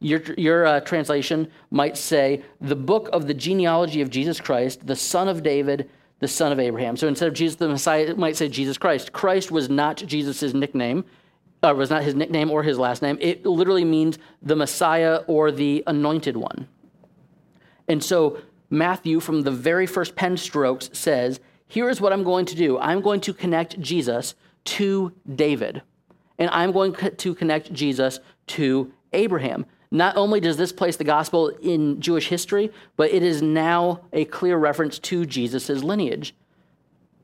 Your, 0.00 0.20
your 0.36 0.66
uh, 0.66 0.80
translation 0.80 1.50
might 1.70 1.96
say, 1.96 2.42
the 2.60 2.76
book 2.76 3.08
of 3.12 3.26
the 3.26 3.34
genealogy 3.34 4.00
of 4.02 4.10
Jesus 4.10 4.40
Christ, 4.40 4.86
the 4.86 4.96
son 4.96 5.28
of 5.28 5.42
David, 5.42 5.88
the 6.18 6.28
son 6.28 6.52
of 6.52 6.60
Abraham. 6.60 6.96
So 6.96 7.08
instead 7.08 7.28
of 7.28 7.34
Jesus 7.34 7.56
the 7.56 7.68
Messiah, 7.68 8.04
it 8.04 8.18
might 8.18 8.36
say 8.36 8.48
Jesus 8.48 8.78
Christ. 8.78 9.12
Christ 9.12 9.50
was 9.50 9.68
not 9.70 9.96
Jesus' 9.96 10.54
nickname, 10.54 11.04
uh, 11.62 11.74
was 11.74 11.90
not 11.90 12.02
his 12.02 12.14
nickname 12.14 12.50
or 12.50 12.62
his 12.62 12.78
last 12.78 13.02
name. 13.02 13.16
It 13.20 13.46
literally 13.46 13.84
means 13.84 14.18
the 14.42 14.56
Messiah 14.56 15.22
or 15.26 15.50
the 15.50 15.82
anointed 15.86 16.36
one. 16.36 16.68
And 17.88 18.02
so 18.02 18.38
Matthew, 18.70 19.20
from 19.20 19.42
the 19.42 19.50
very 19.50 19.86
first 19.86 20.16
pen 20.16 20.36
strokes, 20.36 20.90
says, 20.92 21.40
Here 21.66 21.88
is 21.88 22.00
what 22.00 22.12
I'm 22.12 22.24
going 22.24 22.46
to 22.46 22.54
do 22.54 22.78
I'm 22.78 23.00
going 23.00 23.20
to 23.22 23.34
connect 23.34 23.80
Jesus 23.80 24.34
to 24.64 25.12
David, 25.32 25.82
and 26.38 26.50
I'm 26.50 26.72
going 26.72 26.94
to 26.94 27.34
connect 27.34 27.72
Jesus 27.72 28.20
to 28.48 28.92
Abraham. 29.12 29.66
Not 29.90 30.16
only 30.16 30.40
does 30.40 30.56
this 30.56 30.72
place 30.72 30.96
the 30.96 31.04
gospel 31.04 31.48
in 31.48 32.00
Jewish 32.00 32.28
history, 32.28 32.72
but 32.96 33.12
it 33.12 33.22
is 33.22 33.42
now 33.42 34.00
a 34.12 34.24
clear 34.24 34.56
reference 34.56 34.98
to 35.00 35.24
Jesus' 35.24 35.84
lineage. 35.84 36.34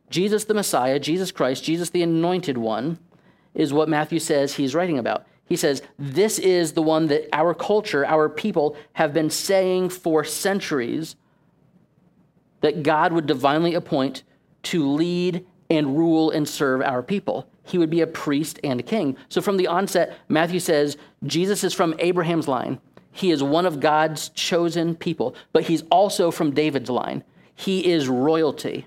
Jesus 0.08 0.44
the 0.44 0.54
Messiah, 0.54 0.98
Jesus 0.98 1.32
Christ, 1.32 1.64
Jesus 1.64 1.90
the 1.90 2.02
Anointed 2.02 2.58
One, 2.58 2.98
is 3.54 3.72
what 3.72 3.88
Matthew 3.88 4.20
says 4.20 4.54
he's 4.54 4.74
writing 4.74 4.98
about. 4.98 5.26
He 5.44 5.56
says, 5.56 5.82
This 5.98 6.38
is 6.38 6.72
the 6.72 6.82
one 6.82 7.08
that 7.08 7.28
our 7.32 7.54
culture, 7.54 8.06
our 8.06 8.28
people, 8.28 8.76
have 8.92 9.12
been 9.12 9.30
saying 9.30 9.88
for 9.88 10.22
centuries 10.22 11.16
that 12.60 12.84
God 12.84 13.12
would 13.12 13.26
divinely 13.26 13.74
appoint 13.74 14.22
to 14.64 14.88
lead 14.88 15.46
and 15.68 15.96
rule 15.96 16.30
and 16.30 16.48
serve 16.48 16.82
our 16.82 17.02
people 17.02 17.48
he 17.70 17.78
would 17.78 17.90
be 17.90 18.00
a 18.00 18.06
priest 18.06 18.58
and 18.64 18.80
a 18.80 18.82
king. 18.82 19.16
So 19.28 19.40
from 19.40 19.56
the 19.56 19.66
onset, 19.66 20.18
Matthew 20.28 20.60
says 20.60 20.96
Jesus 21.24 21.64
is 21.64 21.72
from 21.72 21.94
Abraham's 21.98 22.48
line. 22.48 22.80
He 23.12 23.30
is 23.30 23.42
one 23.42 23.66
of 23.66 23.80
God's 23.80 24.28
chosen 24.30 24.94
people, 24.94 25.34
but 25.52 25.64
he's 25.64 25.82
also 25.90 26.30
from 26.30 26.52
David's 26.52 26.90
line. 26.90 27.24
He 27.54 27.90
is 27.90 28.08
royalty. 28.08 28.86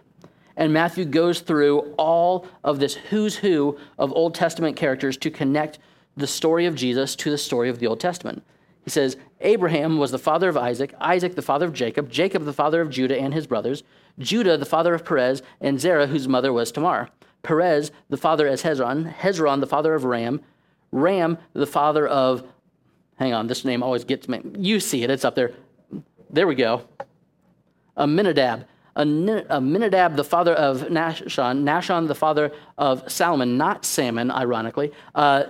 And 0.56 0.72
Matthew 0.72 1.06
goes 1.06 1.40
through 1.40 1.94
all 1.98 2.48
of 2.64 2.80
this 2.80 2.96
who's 2.96 3.36
who 3.38 3.78
of 3.98 4.14
Old 4.14 4.36
Testament 4.36 4.76
characters 4.76 5.18
to 5.18 5.32
connect 5.32 5.80
the 6.16 6.28
story 6.28 6.66
of 6.66 6.76
Jesus 6.76 7.16
to 7.18 7.32
the 7.32 7.38
story 7.38 7.70
of 7.70 7.80
the 7.80 7.88
Old 7.88 8.00
Testament. 8.00 8.44
He 8.84 8.90
says, 8.90 9.18
Abraham 9.42 9.98
was 9.98 10.12
the 10.12 10.20
father 10.20 10.50
of 10.50 10.58
Isaac, 10.58 10.94
Isaac 11.00 11.36
the 11.36 11.42
father 11.42 11.68
of 11.68 11.74
Jacob, 11.74 12.10
Jacob 12.10 12.44
the 12.46 12.54
father 12.54 12.82
of 12.82 12.90
Judah 12.90 13.18
and 13.18 13.34
his 13.34 13.48
brothers, 13.48 13.84
Judah 14.20 14.58
the 14.58 14.66
father 14.66 14.94
of 14.94 15.06
Perez, 15.06 15.42
and 15.62 15.80
Zerah 15.80 16.08
whose 16.08 16.28
mother 16.28 16.52
was 16.52 16.72
Tamar. 16.72 17.10
Perez, 17.44 17.92
the 18.10 18.18
father 18.18 18.48
of 18.48 18.62
Hezron, 18.62 19.14
Hezron, 19.14 19.60
the 19.60 19.68
father 19.68 19.94
of 19.94 20.06
Ram, 20.06 20.42
Ram, 20.92 21.38
the 21.54 21.66
father 21.66 22.08
of, 22.08 22.44
hang 23.18 23.34
on, 23.34 23.48
this 23.48 23.66
name 23.66 23.84
always 23.84 24.04
gets 24.04 24.30
me. 24.30 24.42
You 24.58 24.80
see 24.80 25.04
it, 25.04 25.10
it's 25.10 25.26
up 25.26 25.36
there. 25.36 25.52
There 26.30 26.48
we 26.48 26.56
go. 26.56 26.84
Amminadab. 27.98 28.66
Amminadab, 28.96 30.16
the 30.16 30.24
father 30.24 30.54
of 30.54 30.82
Nahshon, 30.82 31.64
Nahshon, 31.64 32.08
the 32.08 32.16
father 32.16 32.52
of 32.78 33.12
Salmon, 33.12 33.58
not 33.58 33.86
Salmon, 33.86 34.30
ironically. 34.30 34.92
Uh, 35.16 35.46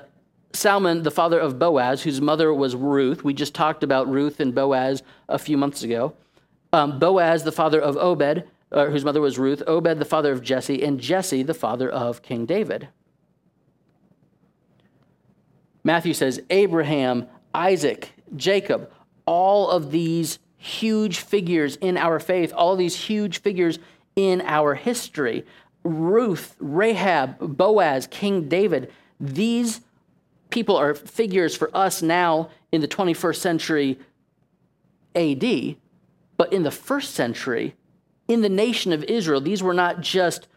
Salmon, 0.53 1.03
the 1.03 1.11
father 1.11 1.39
of 1.39 1.57
Boaz, 1.57 2.03
whose 2.03 2.21
mother 2.21 2.53
was 2.53 2.75
Ruth. 2.75 3.23
We 3.23 3.33
just 3.33 3.55
talked 3.55 3.83
about 3.83 4.09
Ruth 4.09 4.39
and 4.39 4.53
Boaz 4.53 5.01
a 5.27 5.39
few 5.39 5.57
months 5.57 5.83
ago. 5.83 6.13
Um, 6.71 6.99
Boaz, 6.99 7.43
the 7.43 7.51
father 7.51 7.81
of 7.81 7.97
Obed, 7.97 8.43
uh, 8.71 8.85
whose 8.85 9.03
mother 9.03 9.21
was 9.21 9.39
Ruth, 9.39 9.63
Obed, 9.67 9.99
the 9.99 10.05
father 10.05 10.31
of 10.31 10.41
Jesse, 10.41 10.83
and 10.83 10.99
Jesse, 10.99 11.43
the 11.43 11.53
father 11.53 11.89
of 11.89 12.21
King 12.21 12.45
David. 12.45 12.89
Matthew 15.83 16.13
says 16.13 16.41
Abraham, 16.49 17.27
Isaac, 17.53 18.13
Jacob, 18.35 18.91
all 19.25 19.69
of 19.69 19.91
these 19.91 20.39
huge 20.57 21.19
figures 21.19 21.75
in 21.77 21.97
our 21.97 22.19
faith, 22.19 22.53
all 22.55 22.75
these 22.75 22.95
huge 22.95 23.41
figures 23.41 23.79
in 24.15 24.41
our 24.41 24.75
history. 24.75 25.45
Ruth, 25.83 26.55
Rahab, 26.59 27.37
Boaz, 27.39 28.07
King 28.07 28.47
David, 28.47 28.91
these 29.19 29.81
people 30.53 30.77
are 30.77 30.93
figures 30.93 31.55
for 31.55 31.75
us 31.75 32.03
now 32.03 32.47
in 32.71 32.79
the 32.79 32.87
21st 32.87 33.37
century 33.37 33.99
AD, 35.15 35.75
but 36.37 36.53
in 36.53 36.61
the 36.61 36.69
first 36.69 37.15
century, 37.15 37.73
in 38.27 38.41
the 38.41 38.49
nation 38.49 38.93
of 38.93 39.03
Israel, 39.05 39.41
these 39.41 39.63
were 39.63 39.73
not 39.73 40.01
just, 40.01 40.47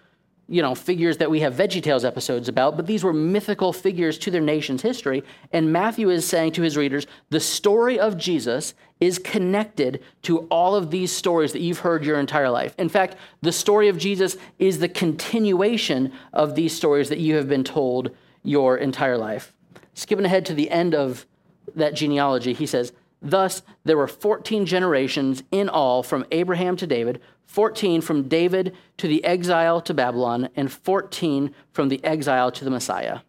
you 0.50 0.60
know, 0.60 0.74
figures 0.74 1.16
that 1.16 1.30
we 1.30 1.40
have 1.40 1.54
VeggieTales 1.54 2.04
episodes 2.04 2.46
about, 2.46 2.76
but 2.76 2.86
these 2.86 3.02
were 3.02 3.14
mythical 3.14 3.72
figures 3.72 4.18
to 4.18 4.30
their 4.30 4.42
nation's 4.42 4.82
history. 4.82 5.24
And 5.50 5.72
Matthew 5.72 6.10
is 6.10 6.28
saying 6.28 6.52
to 6.52 6.62
his 6.62 6.76
readers, 6.76 7.06
the 7.30 7.40
story 7.40 7.98
of 7.98 8.18
Jesus 8.18 8.74
is 9.00 9.18
connected 9.18 10.02
to 10.22 10.40
all 10.50 10.74
of 10.74 10.90
these 10.90 11.10
stories 11.10 11.52
that 11.52 11.62
you've 11.62 11.78
heard 11.78 12.04
your 12.04 12.20
entire 12.20 12.50
life. 12.50 12.74
In 12.76 12.90
fact, 12.90 13.16
the 13.40 13.52
story 13.52 13.88
of 13.88 13.96
Jesus 13.96 14.36
is 14.58 14.78
the 14.78 14.90
continuation 14.90 16.12
of 16.34 16.54
these 16.54 16.76
stories 16.76 17.08
that 17.08 17.18
you 17.18 17.36
have 17.36 17.48
been 17.48 17.64
told 17.64 18.14
your 18.42 18.76
entire 18.76 19.16
life. 19.16 19.55
Skipping 19.96 20.26
ahead 20.26 20.44
to 20.46 20.54
the 20.54 20.70
end 20.70 20.94
of 20.94 21.26
that 21.74 21.94
genealogy, 21.94 22.52
he 22.52 22.66
says, 22.66 22.92
Thus, 23.22 23.62
there 23.82 23.96
were 23.96 24.06
14 24.06 24.66
generations 24.66 25.42
in 25.50 25.70
all 25.70 26.02
from 26.02 26.26
Abraham 26.30 26.76
to 26.76 26.86
David, 26.86 27.18
14 27.46 28.02
from 28.02 28.28
David 28.28 28.76
to 28.98 29.08
the 29.08 29.24
exile 29.24 29.80
to 29.80 29.94
Babylon, 29.94 30.50
and 30.54 30.70
14 30.70 31.54
from 31.72 31.88
the 31.88 32.04
exile 32.04 32.52
to 32.52 32.64
the 32.64 32.70
Messiah. 32.70 33.20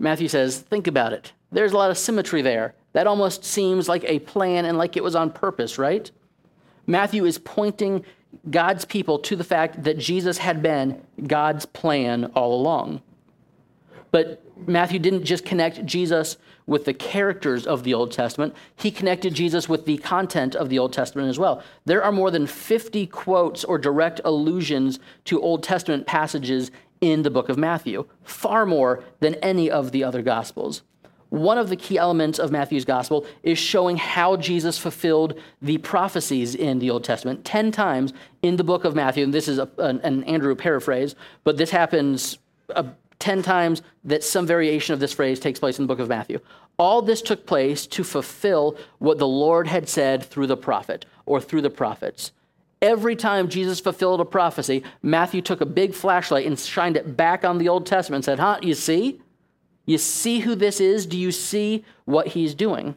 Matthew 0.00 0.26
says, 0.26 0.58
think 0.58 0.88
about 0.88 1.12
it. 1.12 1.32
There's 1.52 1.72
a 1.72 1.76
lot 1.76 1.92
of 1.92 1.96
symmetry 1.96 2.42
there. 2.42 2.74
That 2.94 3.06
almost 3.06 3.44
seems 3.44 3.88
like 3.88 4.04
a 4.04 4.18
plan 4.18 4.64
and 4.64 4.76
like 4.76 4.96
it 4.96 5.04
was 5.04 5.14
on 5.14 5.30
purpose, 5.30 5.78
right? 5.78 6.10
Matthew 6.84 7.24
is 7.24 7.38
pointing 7.38 8.04
God's 8.50 8.84
people 8.84 9.20
to 9.20 9.36
the 9.36 9.44
fact 9.44 9.84
that 9.84 9.98
Jesus 9.98 10.38
had 10.38 10.62
been 10.62 11.00
God's 11.28 11.64
plan 11.64 12.24
all 12.34 12.60
along. 12.60 13.02
But 14.10 14.43
Matthew 14.66 14.98
didn't 14.98 15.24
just 15.24 15.44
connect 15.44 15.84
Jesus 15.84 16.36
with 16.66 16.84
the 16.84 16.94
characters 16.94 17.66
of 17.66 17.82
the 17.84 17.92
Old 17.92 18.12
Testament, 18.12 18.54
he 18.76 18.90
connected 18.90 19.34
Jesus 19.34 19.68
with 19.68 19.84
the 19.84 19.98
content 19.98 20.54
of 20.54 20.70
the 20.70 20.78
Old 20.78 20.92
Testament 20.92 21.28
as 21.28 21.38
well. 21.38 21.62
There 21.84 22.02
are 22.02 22.12
more 22.12 22.30
than 22.30 22.46
50 22.46 23.06
quotes 23.08 23.64
or 23.64 23.76
direct 23.78 24.20
allusions 24.24 24.98
to 25.26 25.42
Old 25.42 25.62
Testament 25.62 26.06
passages 26.06 26.70
in 27.00 27.22
the 27.22 27.30
book 27.30 27.48
of 27.48 27.58
Matthew, 27.58 28.06
far 28.22 28.64
more 28.64 29.04
than 29.20 29.34
any 29.36 29.70
of 29.70 29.92
the 29.92 30.04
other 30.04 30.22
Gospels. 30.22 30.82
One 31.28 31.58
of 31.58 31.68
the 31.68 31.76
key 31.76 31.98
elements 31.98 32.38
of 32.38 32.52
Matthew's 32.52 32.84
gospel 32.84 33.26
is 33.42 33.58
showing 33.58 33.96
how 33.96 34.36
Jesus 34.36 34.78
fulfilled 34.78 35.36
the 35.60 35.78
prophecies 35.78 36.54
in 36.54 36.78
the 36.78 36.90
Old 36.90 37.02
Testament. 37.02 37.44
Ten 37.44 37.72
times 37.72 38.12
in 38.42 38.54
the 38.54 38.62
book 38.62 38.84
of 38.84 38.94
Matthew, 38.94 39.24
and 39.24 39.34
this 39.34 39.48
is 39.48 39.58
a, 39.58 39.68
an, 39.78 40.00
an 40.02 40.22
Andrew 40.24 40.54
paraphrase, 40.54 41.16
but 41.42 41.56
this 41.56 41.70
happens 41.70 42.38
10 43.24 43.40
times 43.40 43.80
that 44.04 44.22
some 44.22 44.46
variation 44.46 44.92
of 44.92 45.00
this 45.00 45.14
phrase 45.14 45.40
takes 45.40 45.58
place 45.58 45.78
in 45.78 45.84
the 45.84 45.88
book 45.88 45.98
of 45.98 46.10
Matthew. 46.10 46.40
All 46.78 47.00
this 47.00 47.22
took 47.22 47.46
place 47.46 47.86
to 47.86 48.04
fulfill 48.04 48.76
what 48.98 49.16
the 49.16 49.26
Lord 49.26 49.66
had 49.66 49.88
said 49.88 50.22
through 50.22 50.46
the 50.46 50.58
prophet 50.58 51.06
or 51.24 51.40
through 51.40 51.62
the 51.62 51.70
prophets. 51.70 52.32
Every 52.82 53.16
time 53.16 53.48
Jesus 53.48 53.80
fulfilled 53.80 54.20
a 54.20 54.26
prophecy, 54.26 54.84
Matthew 55.00 55.40
took 55.40 55.62
a 55.62 55.66
big 55.66 55.94
flashlight 55.94 56.44
and 56.44 56.58
shined 56.58 56.98
it 56.98 57.16
back 57.16 57.46
on 57.46 57.56
the 57.56 57.70
Old 57.70 57.86
Testament 57.86 58.18
and 58.18 58.24
said, 58.26 58.38
Huh, 58.40 58.58
you 58.60 58.74
see? 58.74 59.22
You 59.86 59.96
see 59.96 60.40
who 60.40 60.54
this 60.54 60.78
is? 60.78 61.06
Do 61.06 61.16
you 61.16 61.32
see 61.32 61.82
what 62.04 62.28
he's 62.28 62.54
doing? 62.54 62.94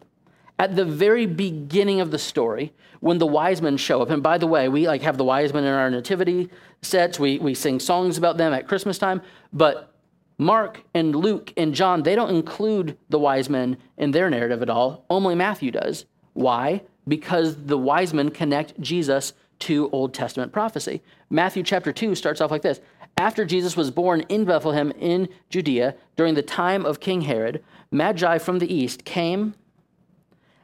At 0.60 0.76
the 0.76 0.84
very 0.84 1.26
beginning 1.26 2.02
of 2.02 2.12
the 2.12 2.20
story, 2.20 2.74
when 3.00 3.20
the 3.20 3.28
wise 3.28 3.62
men 3.62 3.78
show 3.78 4.02
up, 4.02 4.10
and 4.10 4.22
by 4.22 4.38
the 4.38 4.48
way, 4.48 4.68
we 4.68 4.88
like 4.88 5.04
have 5.04 5.18
the 5.18 5.24
wise 5.24 5.54
men 5.54 5.64
in 5.64 5.74
our 5.74 5.90
nativity 5.90 6.50
sets, 6.82 7.18
we, 7.18 7.40
we 7.40 7.54
sing 7.54 7.80
songs 7.80 8.18
about 8.18 8.36
them 8.36 8.52
at 8.52 8.68
Christmas 8.68 8.98
time, 8.98 9.22
but 9.54 9.94
Mark 10.38 10.84
and 10.94 11.16
Luke 11.16 11.52
and 11.58 11.74
John, 11.74 12.04
they 12.04 12.16
don't 12.16 12.30
include 12.30 12.98
the 13.10 13.20
wise 13.20 13.50
men 13.50 13.78
in 13.98 14.12
their 14.12 14.30
narrative 14.30 14.62
at 14.62 14.70
all. 14.70 15.06
Only 15.10 15.34
Matthew 15.34 15.72
does. 15.72 16.06
Why? 16.34 16.84
Because 17.08 17.66
the 17.66 17.78
wise 17.78 18.14
men 18.14 18.30
connect 18.30 18.80
Jesus 18.80 19.34
to 19.60 19.90
Old 19.90 20.14
Testament 20.14 20.52
prophecy. 20.52 21.02
Matthew 21.32 21.64
chapter 21.64 21.92
2 21.92 22.14
starts 22.14 22.42
off 22.42 22.52
like 22.52 22.62
this 22.62 22.80
After 23.18 23.46
Jesus 23.46 23.76
was 23.76 23.90
born 23.90 24.22
in 24.30 24.46
Bethlehem 24.46 24.92
in 25.00 25.30
Judea 25.50 25.96
during 26.16 26.36
the 26.36 26.44
time 26.44 26.86
of 26.86 27.00
King 27.00 27.22
Herod, 27.22 27.64
Magi 27.90 28.38
from 28.38 28.60
the 28.60 28.72
east 28.72 29.06
came 29.06 29.56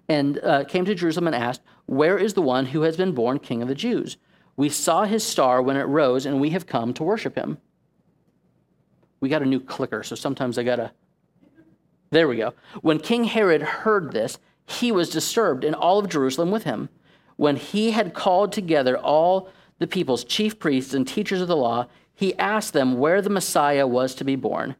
and 0.08 0.38
uh, 0.44 0.65
came 0.65 0.86
to 0.86 0.94
Jerusalem 0.94 1.27
and 1.27 1.36
asked, 1.36 1.62
Where 1.88 2.20
is 2.20 2.36
the 2.36 2.42
one 2.44 2.68
who 2.68 2.82
has 2.82 2.98
been 2.98 3.13
born 3.13 3.39
king 3.39 3.63
of 3.63 3.68
the 3.68 3.75
Jews? 3.75 4.18
We 4.56 4.70
saw 4.70 5.06
his 5.06 5.25
star 5.25 5.63
when 5.63 5.77
it 5.77 5.84
rose, 5.84 6.27
and 6.27 6.39
we 6.39 6.51
have 6.51 6.68
come 6.68 6.94
to 6.94 7.03
worship 7.03 7.36
him 7.36 7.58
we 9.24 9.30
got 9.30 9.42
a 9.42 9.46
new 9.46 9.62
clicker, 9.62 10.03
so 10.03 10.15
sometimes 10.15 10.58
I 10.58 10.63
gotta. 10.63 10.92
There 12.12 12.27
we 12.27 12.36
go. 12.36 12.53
When 12.82 13.00
King 13.00 13.24
Herod 13.24 13.62
heard 13.62 14.12
this, 14.12 14.38
he 14.65 14.92
was 14.92 15.10
disturbed, 15.10 15.63
and 15.63 15.74
all 15.74 15.98
of 15.98 16.10
Jerusalem 16.10 16.51
with 16.51 16.65
him. 16.65 16.89
When 17.38 17.56
he 17.56 17.92
had 17.92 18.13
called 18.13 18.51
together 18.51 18.98
all 18.98 19.50
the 19.80 19.88
people's 19.88 20.25
chief 20.25 20.60
priests 20.60 20.94
and 20.94 21.08
teachers 21.08 21.39
of 21.39 21.48
the 21.48 21.56
law, 21.56 21.88
he 22.13 22.38
asked 22.38 22.74
them 22.74 23.00
where 23.00 23.22
the 23.22 23.30
Messiah 23.30 23.88
was 23.88 24.13
to 24.15 24.25
be 24.25 24.36
born. 24.36 24.75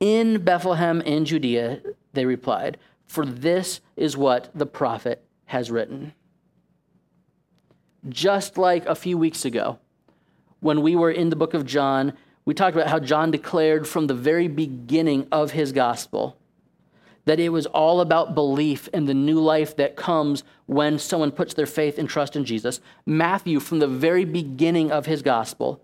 In 0.00 0.44
Bethlehem 0.44 1.00
in 1.00 1.24
Judea, 1.24 1.80
they 2.12 2.26
replied, 2.26 2.76
for 3.06 3.24
this 3.24 3.80
is 3.96 4.18
what 4.18 4.50
the 4.54 4.66
prophet 4.66 5.24
has 5.46 5.70
written. 5.70 6.12
Just 8.06 8.58
like 8.58 8.84
a 8.84 8.94
few 8.94 9.16
weeks 9.16 9.46
ago, 9.46 9.78
when 10.60 10.82
we 10.82 10.94
were 10.94 11.10
in 11.10 11.30
the 11.30 11.36
book 11.36 11.54
of 11.54 11.64
John 11.64 12.12
we 12.48 12.54
talked 12.54 12.74
about 12.74 12.88
how 12.88 12.98
John 12.98 13.30
declared 13.30 13.86
from 13.86 14.06
the 14.06 14.14
very 14.14 14.48
beginning 14.48 15.28
of 15.30 15.50
his 15.50 15.70
gospel 15.70 16.38
that 17.26 17.38
it 17.38 17.50
was 17.50 17.66
all 17.66 18.00
about 18.00 18.34
belief 18.34 18.88
and 18.94 19.06
the 19.06 19.12
new 19.12 19.38
life 19.38 19.76
that 19.76 19.96
comes 19.96 20.44
when 20.64 20.98
someone 20.98 21.30
puts 21.30 21.52
their 21.52 21.66
faith 21.66 21.98
and 21.98 22.08
trust 22.08 22.36
in 22.36 22.46
Jesus. 22.46 22.80
Matthew, 23.04 23.60
from 23.60 23.80
the 23.80 23.86
very 23.86 24.24
beginning 24.24 24.90
of 24.90 25.04
his 25.04 25.20
gospel, 25.20 25.82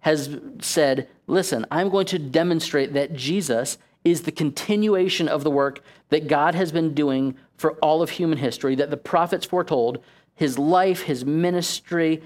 has 0.00 0.40
said, 0.60 1.08
Listen, 1.28 1.64
I'm 1.70 1.88
going 1.88 2.06
to 2.06 2.18
demonstrate 2.18 2.94
that 2.94 3.12
Jesus 3.12 3.78
is 4.02 4.22
the 4.22 4.32
continuation 4.32 5.28
of 5.28 5.44
the 5.44 5.52
work 5.52 5.84
that 6.08 6.26
God 6.26 6.56
has 6.56 6.72
been 6.72 6.94
doing 6.94 7.36
for 7.56 7.74
all 7.74 8.02
of 8.02 8.10
human 8.10 8.38
history, 8.38 8.74
that 8.74 8.90
the 8.90 8.96
prophets 8.96 9.46
foretold, 9.46 10.02
his 10.34 10.58
life, 10.58 11.02
his 11.02 11.24
ministry, 11.24 12.24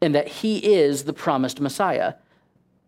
and 0.00 0.14
that 0.14 0.28
he 0.28 0.58
is 0.58 1.02
the 1.02 1.12
promised 1.12 1.60
Messiah 1.60 2.14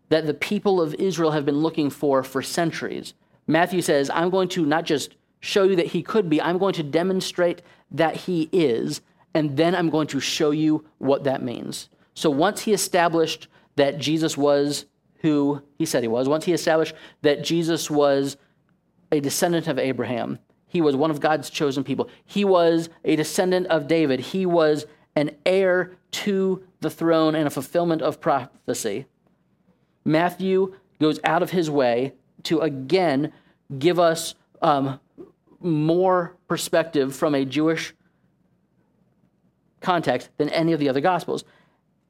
that 0.09 0.25
the 0.25 0.33
people 0.33 0.81
of 0.81 0.93
Israel 0.95 1.31
have 1.31 1.45
been 1.45 1.59
looking 1.59 1.89
for 1.89 2.23
for 2.23 2.41
centuries. 2.41 3.13
Matthew 3.47 3.81
says, 3.81 4.09
I'm 4.09 4.29
going 4.29 4.49
to 4.49 4.65
not 4.65 4.85
just 4.85 5.15
show 5.39 5.63
you 5.63 5.75
that 5.77 5.87
he 5.87 6.03
could 6.03 6.29
be, 6.29 6.41
I'm 6.41 6.57
going 6.57 6.73
to 6.73 6.83
demonstrate 6.83 7.61
that 7.91 8.15
he 8.15 8.49
is, 8.51 9.01
and 9.33 9.57
then 9.57 9.75
I'm 9.75 9.89
going 9.89 10.07
to 10.07 10.19
show 10.19 10.51
you 10.51 10.85
what 10.97 11.23
that 11.23 11.41
means. 11.41 11.89
So 12.13 12.29
once 12.29 12.61
he 12.61 12.73
established 12.73 13.47
that 13.75 13.97
Jesus 13.97 14.37
was 14.37 14.85
who 15.21 15.61
he 15.77 15.85
said 15.85 16.03
he 16.03 16.07
was, 16.07 16.27
once 16.27 16.45
he 16.45 16.53
established 16.53 16.93
that 17.21 17.43
Jesus 17.43 17.89
was 17.89 18.37
a 19.11 19.19
descendant 19.19 19.67
of 19.67 19.79
Abraham, 19.79 20.39
he 20.67 20.81
was 20.81 20.95
one 20.95 21.11
of 21.11 21.19
God's 21.19 21.49
chosen 21.49 21.83
people, 21.83 22.09
he 22.25 22.45
was 22.45 22.89
a 23.03 23.15
descendant 23.15 23.67
of 23.67 23.87
David, 23.87 24.19
he 24.19 24.45
was 24.45 24.85
an 25.15 25.31
heir 25.45 25.97
to 26.11 26.63
the 26.81 26.89
throne 26.89 27.35
and 27.35 27.47
a 27.47 27.51
fulfillment 27.51 28.01
of 28.01 28.21
prophecy. 28.21 29.05
Matthew 30.09 30.75
goes 30.99 31.19
out 31.23 31.43
of 31.43 31.51
his 31.51 31.69
way 31.69 32.13
to 32.43 32.61
again 32.61 33.31
give 33.77 33.99
us 33.99 34.33
um, 34.61 34.99
more 35.59 36.35
perspective 36.47 37.15
from 37.15 37.35
a 37.35 37.45
Jewish 37.45 37.93
context 39.81 40.29
than 40.37 40.49
any 40.49 40.73
of 40.73 40.79
the 40.79 40.89
other 40.89 40.99
Gospels. 40.99 41.43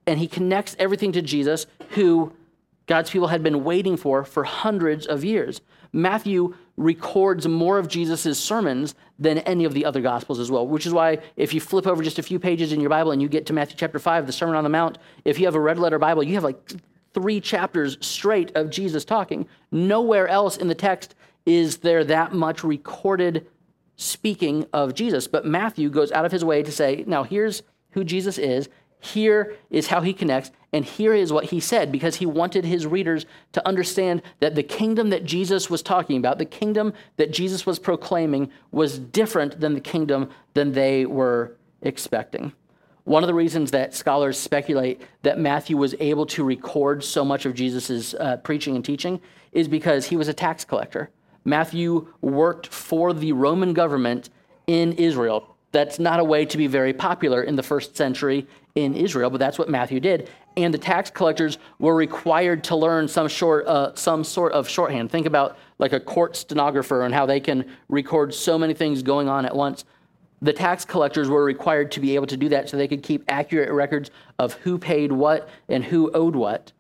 And 0.08 0.18
he 0.18 0.28
connects 0.28 0.76
everything 0.80 1.12
to 1.12 1.22
Jesus, 1.22 1.66
who 1.90 2.32
God's 2.88 3.10
people 3.12 3.28
had 3.28 3.44
been 3.44 3.64
waiting 3.64 3.98
for 3.98 4.24
for 4.24 4.46
hundreds 4.46 5.06
of 5.06 5.24
years. 5.26 5.62
Matthew 5.92 6.56
records 6.78 7.48
more 7.48 7.78
of 7.78 7.90
Jesus' 7.90 8.40
sermons 8.40 8.96
than 9.20 9.40
any 9.40 9.66
of 9.66 9.74
the 9.74 9.84
other 9.84 10.02
Gospels 10.02 10.40
as 10.40 10.50
well, 10.50 10.66
which 10.66 10.86
is 10.86 10.94
why 10.94 11.20
if 11.36 11.54
you 11.54 11.60
flip 11.60 11.86
over 11.86 12.02
just 12.02 12.18
a 12.18 12.24
few 12.24 12.40
pages 12.40 12.72
in 12.72 12.80
your 12.80 12.90
Bible 12.90 13.12
and 13.12 13.22
you 13.22 13.28
get 13.28 13.46
to 13.48 13.54
Matthew 13.54 13.76
chapter 13.78 14.00
5, 14.00 14.26
the 14.26 14.32
Sermon 14.32 14.56
on 14.56 14.64
the 14.64 14.70
Mount, 14.70 14.98
if 15.26 15.38
you 15.38 15.46
have 15.46 15.56
a 15.56 15.60
red 15.60 15.78
letter 15.78 16.00
Bible, 16.00 16.24
you 16.24 16.36
have 16.36 16.46
like 16.46 16.58
three 17.14 17.42
chapters 17.42 17.98
straight 18.02 18.56
of 18.56 18.70
Jesus 18.70 19.06
talking. 19.06 19.48
Nowhere 19.72 20.28
else 20.28 20.58
in 20.58 20.68
the 20.68 20.76
text 20.76 21.16
is 21.46 21.78
there 21.78 22.04
that 22.04 22.34
much 22.34 22.64
recorded 22.64 23.48
speaking 23.96 24.66
of 24.72 24.94
Jesus. 24.94 25.28
But 25.28 25.46
Matthew 25.46 25.90
goes 25.90 26.12
out 26.12 26.26
of 26.26 26.32
his 26.32 26.46
way 26.46 26.64
to 26.64 26.72
say, 26.72 27.04
now 27.08 27.24
here's 27.24 27.64
who 27.92 28.04
Jesus 28.04 28.38
is, 28.38 28.70
here 29.02 29.56
is 29.70 29.88
how 29.88 30.02
he 30.02 30.14
connects, 30.14 30.52
and 30.72 30.86
here 30.86 31.14
is 31.14 31.34
what 31.34 31.46
he 31.46 31.60
said, 31.60 31.92
because 31.92 32.18
he 32.18 32.26
wanted 32.26 32.66
his 32.66 32.86
readers 32.86 33.26
to 33.54 33.68
understand 33.68 34.22
that 34.40 34.56
the 34.56 34.64
kingdom 34.64 35.10
that 35.10 35.26
Jesus 35.26 35.70
was 35.70 35.82
talking 35.82 36.18
about, 36.18 36.38
the 36.38 36.46
kingdom 36.46 36.94
that 37.18 37.32
Jesus 37.32 37.66
was 37.66 37.80
proclaiming, 37.80 38.52
was 38.72 39.00
different 39.00 39.60
than 39.60 39.74
the 39.74 39.82
kingdom 39.82 40.30
than 40.54 40.74
they 40.74 41.06
were 41.06 41.56
expecting. 41.82 42.54
One 43.10 43.24
of 43.24 43.28
the 43.28 43.34
reasons 43.34 43.72
that 43.72 43.96
scholars 43.96 44.38
speculate 44.38 45.02
that 45.24 45.40
Matthew 45.40 45.78
was 45.78 45.96
able 46.00 46.28
to 46.28 46.44
record 46.44 47.04
so 47.04 47.26
much 47.26 47.48
of 47.48 47.56
Jesus' 47.56 48.14
uh, 48.14 48.38
preaching 48.38 48.76
and 48.76 48.86
teaching 48.86 49.20
is 49.52 49.68
because 49.68 50.06
he 50.06 50.16
was 50.16 50.28
a 50.28 50.34
tax 50.34 50.64
collector. 50.64 51.10
Matthew 51.44 52.14
worked 52.22 52.68
for 52.68 53.12
the 53.14 53.32
Roman 53.32 53.74
government 53.74 54.30
in 54.68 54.94
Israel. 54.94 55.56
That's 55.72 55.98
not 55.98 56.20
a 56.20 56.24
way 56.24 56.46
to 56.46 56.56
be 56.56 56.68
very 56.68 56.94
popular 56.94 57.42
in 57.42 57.56
the 57.56 57.64
first 57.64 57.98
century 57.98 58.46
in 58.76 58.94
Israel, 58.94 59.32
but 59.32 59.40
that's 59.40 59.58
what 59.58 59.70
Matthew 59.70 60.00
did. 60.00 60.30
And 60.56 60.72
the 60.72 60.78
tax 60.78 61.10
collectors 61.10 61.58
were 61.80 61.96
required 61.96 62.64
to 62.66 62.76
learn 62.76 63.08
some, 63.08 63.28
short, 63.28 63.66
uh, 63.66 63.96
some 63.96 64.24
sort 64.24 64.52
of 64.52 64.70
shorthand. 64.70 65.10
Think 65.10 65.26
about 65.26 65.58
like 65.80 65.94
a 65.94 66.00
court 66.00 66.36
stenographer 66.36 67.02
and 67.02 67.16
how 67.16 67.26
they 67.26 67.40
can 67.40 67.66
record 67.88 68.36
so 68.36 68.56
many 68.56 68.76
things 68.76 69.02
going 69.02 69.28
on 69.28 69.48
at 69.48 69.56
once 69.56 69.84
the 70.42 70.54
tax 70.54 70.86
collectors 70.86 71.30
were 71.30 71.44
required 71.44 71.92
to 71.92 72.00
be 72.00 72.16
able 72.16 72.28
to 72.28 72.38
do 72.38 72.50
that 72.50 72.70
so 72.70 72.78
they 72.78 72.88
could 72.88 73.04
keep 73.04 73.24
accurate 73.28 73.72
records 73.72 74.10
of 74.38 74.54
who 74.54 74.78
paid 74.78 75.12
what 75.12 75.50
and 75.68 75.84
who 75.84 76.12
owed 76.12 76.36
what. 76.36 76.72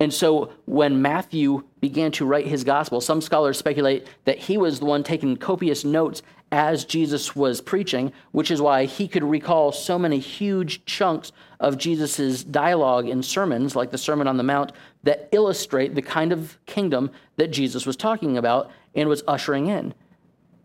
And 0.00 0.14
so 0.14 0.52
when 0.66 1.02
Matthew 1.02 1.64
began 1.80 2.12
to 2.12 2.24
write 2.24 2.46
his 2.46 2.62
gospel, 2.62 3.00
some 3.00 3.20
scholars 3.20 3.58
speculate 3.58 4.06
that 4.24 4.38
he 4.38 4.56
was 4.56 4.78
the 4.78 4.86
one 4.86 5.02
taking 5.02 5.36
copious 5.36 5.84
notes 5.84 6.22
as 6.50 6.84
Jesus 6.84 7.36
was 7.36 7.60
preaching, 7.60 8.12
which 8.32 8.50
is 8.50 8.62
why 8.62 8.84
he 8.84 9.08
could 9.08 9.24
recall 9.24 9.72
so 9.72 9.98
many 9.98 10.18
huge 10.18 10.84
chunks 10.84 11.32
of 11.60 11.78
Jesus' 11.78 12.44
dialogue 12.44 13.08
in 13.08 13.22
sermons, 13.22 13.74
like 13.74 13.90
the 13.90 13.98
Sermon 13.98 14.28
on 14.28 14.36
the 14.36 14.42
Mount, 14.42 14.72
that 15.02 15.28
illustrate 15.32 15.94
the 15.94 16.02
kind 16.02 16.32
of 16.32 16.58
kingdom 16.64 17.10
that 17.36 17.48
Jesus 17.48 17.84
was 17.84 17.96
talking 17.96 18.38
about 18.38 18.70
and 18.94 19.08
was 19.08 19.24
ushering 19.26 19.66
in. 19.66 19.92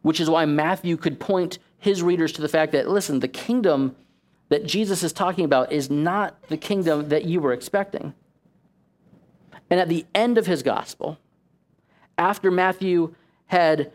Which 0.04 0.20
is 0.20 0.30
why 0.30 0.46
Matthew 0.46 0.96
could 0.96 1.20
point 1.20 1.60
his 1.84 2.02
readers 2.02 2.32
to 2.32 2.42
the 2.42 2.48
fact 2.48 2.72
that, 2.72 2.88
listen, 2.88 3.20
the 3.20 3.28
kingdom 3.28 3.94
that 4.48 4.66
Jesus 4.66 5.04
is 5.04 5.12
talking 5.12 5.44
about 5.44 5.74
is 5.74 5.90
not 5.90 6.42
the 6.48 6.56
kingdom 6.56 7.10
that 7.10 7.26
you 7.26 7.42
were 7.42 7.52
expecting. 7.52 8.14
And 9.70 9.82
at 9.82 9.90
the 9.90 10.06
end 10.16 10.38
of 10.38 10.48
his 10.48 10.64
gospel, 10.64 11.18
after 12.18 12.50
Matthew 12.50 13.16
had 13.48 13.92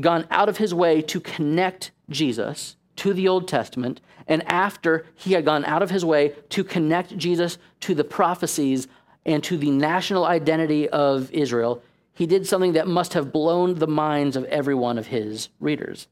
gone 0.00 0.26
out 0.30 0.48
of 0.48 0.56
his 0.56 0.72
way 0.72 1.02
to 1.02 1.20
connect 1.20 1.90
Jesus 2.08 2.76
to 2.96 3.12
the 3.12 3.28
Old 3.28 3.46
Testament, 3.46 4.00
and 4.26 4.42
after 4.50 5.04
he 5.14 5.34
had 5.34 5.44
gone 5.44 5.66
out 5.66 5.82
of 5.82 5.90
his 5.90 6.02
way 6.02 6.32
to 6.48 6.64
connect 6.64 7.14
Jesus 7.18 7.58
to 7.80 7.94
the 7.94 8.04
prophecies 8.04 8.88
and 9.26 9.44
to 9.44 9.58
the 9.58 9.70
national 9.70 10.24
identity 10.24 10.88
of 10.88 11.30
Israel, 11.30 11.82
he 12.14 12.24
did 12.24 12.46
something 12.46 12.72
that 12.72 12.88
must 12.88 13.12
have 13.12 13.32
blown 13.32 13.74
the 13.74 13.86
minds 13.86 14.34
of 14.34 14.44
every 14.44 14.74
one 14.74 14.96
of 14.96 15.08
his 15.08 15.50
readers. 15.60 16.08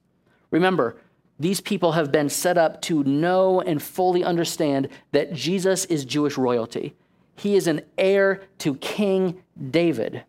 Remember, 0.52 0.96
these 1.40 1.60
people 1.60 1.92
have 1.92 2.12
been 2.12 2.28
set 2.28 2.56
up 2.56 2.80
to 2.82 3.02
know 3.02 3.60
and 3.60 3.82
fully 3.82 4.22
understand 4.22 4.88
that 5.10 5.32
Jesus 5.32 5.84
is 5.86 6.04
Jewish 6.04 6.38
royalty. 6.38 6.94
He 7.34 7.56
is 7.56 7.66
an 7.66 7.80
heir 7.98 8.44
to 8.58 8.76
King 8.76 9.42
David. 9.70 10.22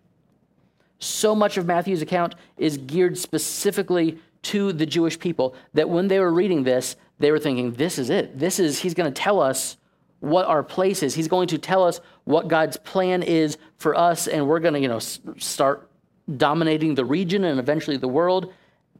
So 0.98 1.36
much 1.36 1.58
of 1.58 1.68
Matthew's 1.68 2.02
account 2.02 2.34
is 2.58 2.78
geared 2.78 3.18
specifically 3.18 4.18
to 4.44 4.74
the 4.74 4.86
Jewish 4.86 5.20
people 5.20 5.56
that 5.74 5.90
when 5.90 6.08
they 6.08 6.20
were 6.20 6.34
reading 6.34 6.64
this, 6.64 6.96
they 7.20 7.30
were 7.30 7.40
thinking, 7.40 7.74
this 7.74 8.00
is 8.00 8.10
it. 8.10 8.40
This 8.40 8.60
is, 8.60 8.80
he's 8.80 8.94
going 8.94 9.14
to 9.14 9.22
tell 9.22 9.42
us 9.42 9.78
what 10.20 10.46
our 10.48 10.64
place 10.64 11.04
is. 11.04 11.14
He's 11.14 11.28
going 11.28 11.50
to 11.50 11.58
tell 11.58 11.84
us 11.84 12.00
what 12.24 12.48
God's 12.48 12.78
plan 12.78 13.24
is 13.24 13.58
for 13.78 13.94
us, 13.96 14.28
and 14.28 14.48
we're 14.48 14.62
going 14.62 14.74
to, 14.74 14.80
you 14.80 14.88
know, 14.88 15.00
start 15.00 15.90
dominating 16.38 16.96
the 16.96 17.04
region 17.04 17.44
and 17.44 17.60
eventually 17.60 17.98
the 17.98 18.08
world. 18.08 18.54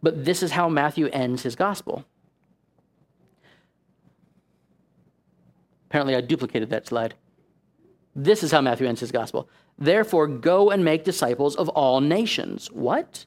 But 0.04 0.26
this 0.26 0.44
is 0.44 0.52
how 0.52 0.68
Matthew 0.68 1.08
ends 1.08 1.42
his 1.42 1.56
gospel. 1.56 2.06
Apparently, 5.88 6.16
I 6.16 6.22
duplicated 6.22 6.70
that 6.72 6.86
slide. 6.86 7.16
This 8.16 8.44
is 8.44 8.52
how 8.52 8.62
Matthew 8.62 8.86
ends 8.86 9.00
his 9.00 9.12
gospel. 9.12 9.48
Therefore, 9.80 10.28
go 10.28 10.70
and 10.70 10.84
make 10.84 11.06
disciples 11.06 11.56
of 11.56 11.70
all 11.70 12.02
nations. 12.02 12.70
What? 12.72 13.26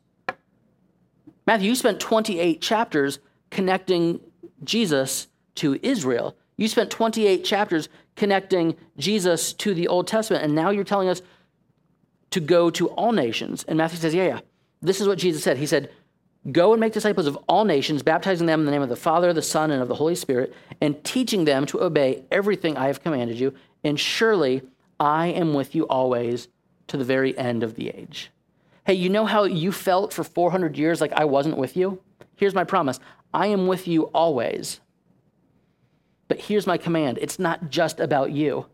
Matthew, 1.47 1.71
you 1.71 1.75
spent 1.75 1.99
28 1.99 2.61
chapters 2.61 3.21
connecting 3.51 4.21
Jesus 4.63 5.29
to 5.57 5.79
Israel. 5.83 6.37
You 6.57 6.69
spent 6.69 6.91
28 6.91 7.43
chapters 7.45 7.89
connecting 8.17 8.77
Jesus 8.99 9.53
to 9.55 9.73
the 9.73 9.89
Old 9.89 10.07
Testament, 10.07 10.45
and 10.45 10.55
now 10.55 10.71
you're 10.71 10.85
telling 10.85 11.09
us 11.09 11.23
to 12.31 12.41
go 12.41 12.69
to 12.71 12.89
all 12.89 13.13
nations. 13.13 13.65
And 13.67 13.79
Matthew 13.79 13.99
says, 13.99 14.15
Yeah, 14.15 14.27
yeah. 14.27 14.41
This 14.83 15.01
is 15.01 15.09
what 15.09 15.19
Jesus 15.19 15.43
said. 15.43 15.57
He 15.57 15.67
said, 15.67 15.91
Go 16.53 16.73
and 16.73 16.81
make 16.81 16.93
disciples 16.93 17.27
of 17.27 17.37
all 17.49 17.65
nations, 17.65 18.03
baptizing 18.03 18.47
them 18.47 18.61
in 18.61 18.67
the 18.67 18.73
name 18.73 18.83
of 18.83 18.89
the 18.89 18.97
Father, 18.97 19.33
the 19.33 19.43
Son, 19.43 19.71
and 19.71 19.83
of 19.83 19.89
the 19.89 19.97
Holy 19.97 20.15
Spirit, 20.15 20.55
and 20.81 21.03
teaching 21.03 21.45
them 21.45 21.67
to 21.67 21.83
obey 21.83 22.25
everything 22.31 22.77
I 22.77 22.87
have 22.87 23.03
commanded 23.03 23.39
you. 23.39 23.53
And 23.83 23.99
surely 23.99 24.63
I 25.01 25.29
am 25.29 25.55
with 25.55 25.75
you 25.75 25.87
always 25.89 26.49
to 26.87 26.97
the 26.97 27.05
very 27.05 27.37
end 27.37 27.63
of 27.63 27.75
the 27.75 27.89
age. 27.89 28.31
Hey, 28.85 28.95
you 28.95 29.09
know 29.09 29.27
how 29.27 29.45
you 29.45 29.73
felt 29.73 30.13
for 30.13 30.23
400 30.23 30.79
years 30.79 31.01
like 31.01 31.13
I 31.13 31.25
wasn't 31.25 31.57
with 31.57 31.77
you? 31.77 32.01
Here's 32.37 32.55
my 32.55 32.65
promise 32.65 33.01
I 33.35 33.49
am 33.49 33.67
with 33.67 33.89
you 33.89 34.05
always. 34.15 34.81
But 36.29 36.41
here's 36.41 36.67
my 36.67 36.79
command 36.79 37.19
it's 37.21 37.39
not 37.39 37.71
just 37.71 37.99
about 37.99 38.31
you. 38.31 38.67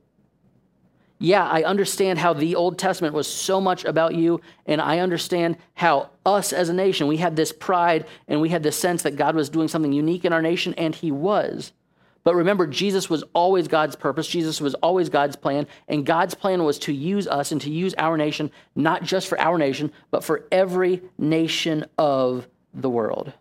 Yeah, 1.22 1.46
I 1.46 1.62
understand 1.62 2.18
how 2.18 2.32
the 2.32 2.56
Old 2.56 2.80
Testament 2.80 3.14
was 3.14 3.28
so 3.28 3.60
much 3.60 3.84
about 3.84 4.16
you, 4.16 4.40
and 4.66 4.80
I 4.80 4.98
understand 4.98 5.56
how 5.74 6.10
us 6.26 6.52
as 6.52 6.68
a 6.68 6.72
nation, 6.72 7.06
we 7.06 7.18
had 7.18 7.36
this 7.36 7.52
pride 7.52 8.06
and 8.26 8.40
we 8.40 8.48
had 8.48 8.64
this 8.64 8.76
sense 8.76 9.04
that 9.04 9.14
God 9.14 9.36
was 9.36 9.48
doing 9.48 9.68
something 9.68 9.92
unique 9.92 10.24
in 10.24 10.32
our 10.32 10.42
nation, 10.42 10.74
and 10.74 10.92
He 10.92 11.12
was. 11.12 11.72
But 12.24 12.34
remember, 12.34 12.66
Jesus 12.66 13.08
was 13.08 13.22
always 13.34 13.68
God's 13.68 13.94
purpose. 13.94 14.26
Jesus 14.26 14.60
was 14.60 14.74
always 14.74 15.08
God's 15.08 15.36
plan. 15.36 15.68
And 15.86 16.04
God's 16.04 16.34
plan 16.34 16.64
was 16.64 16.80
to 16.80 16.92
use 16.92 17.28
us 17.28 17.52
and 17.52 17.60
to 17.60 17.70
use 17.70 17.94
our 17.98 18.16
nation, 18.16 18.50
not 18.74 19.04
just 19.04 19.28
for 19.28 19.40
our 19.40 19.58
nation, 19.58 19.92
but 20.10 20.24
for 20.24 20.46
every 20.50 21.02
nation 21.18 21.84
of 21.98 22.48
the 22.74 22.90
world. 22.90 23.32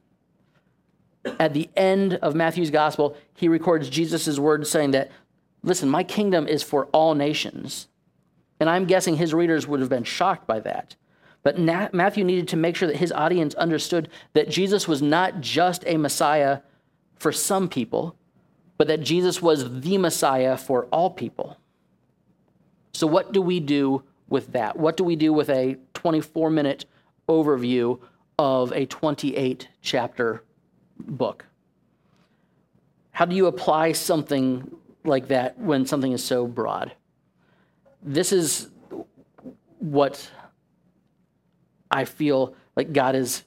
At 1.39 1.55
the 1.55 1.67
end 1.75 2.13
of 2.15 2.35
Matthew's 2.35 2.69
gospel, 2.69 3.17
he 3.33 3.47
records 3.47 3.89
Jesus' 3.89 4.37
words 4.37 4.69
saying 4.69 4.91
that, 4.91 5.09
listen, 5.63 5.89
my 5.89 6.03
kingdom 6.03 6.47
is 6.47 6.63
for 6.63 6.85
all 6.87 7.15
nations. 7.15 7.87
And 8.59 8.69
I'm 8.69 8.85
guessing 8.85 9.17
his 9.17 9.33
readers 9.33 9.67
would 9.67 9.79
have 9.79 9.89
been 9.89 10.03
shocked 10.03 10.45
by 10.47 10.59
that. 10.61 10.95
But 11.43 11.57
Matthew 11.57 12.23
needed 12.23 12.47
to 12.49 12.57
make 12.57 12.75
sure 12.75 12.87
that 12.87 12.97
his 12.97 13.11
audience 13.11 13.55
understood 13.55 14.09
that 14.33 14.49
Jesus 14.49 14.87
was 14.87 15.01
not 15.01 15.41
just 15.41 15.83
a 15.87 15.97
Messiah 15.97 16.59
for 17.15 17.31
some 17.31 17.67
people, 17.67 18.15
but 18.77 18.87
that 18.87 19.01
Jesus 19.01 19.41
was 19.41 19.81
the 19.81 19.97
Messiah 19.97 20.57
for 20.57 20.85
all 20.85 21.09
people. 21.09 21.57
So, 22.93 23.07
what 23.07 23.31
do 23.31 23.41
we 23.41 23.59
do 23.59 24.03
with 24.27 24.51
that? 24.53 24.77
What 24.77 24.97
do 24.97 25.03
we 25.03 25.15
do 25.15 25.33
with 25.33 25.49
a 25.49 25.77
24 25.93 26.49
minute 26.49 26.85
overview 27.27 27.99
of 28.37 28.71
a 28.73 28.85
28 28.85 29.67
chapter 29.81 30.43
book? 30.99 31.45
How 33.11 33.25
do 33.25 33.35
you 33.35 33.47
apply 33.47 33.93
something 33.93 34.75
like 35.03 35.27
that 35.29 35.57
when 35.59 35.85
something 35.85 36.11
is 36.11 36.23
so 36.23 36.47
broad? 36.47 36.93
This 38.01 38.31
is 38.31 38.69
what 39.79 40.29
I 41.89 42.05
feel 42.05 42.55
like 42.75 42.93
God 42.93 43.15
is 43.15 43.43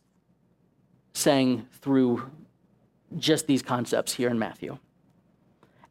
saying 1.13 1.67
through 1.81 2.31
just 3.17 3.47
these 3.47 3.63
concepts 3.63 4.13
here 4.13 4.29
in 4.29 4.39
Matthew 4.39 4.79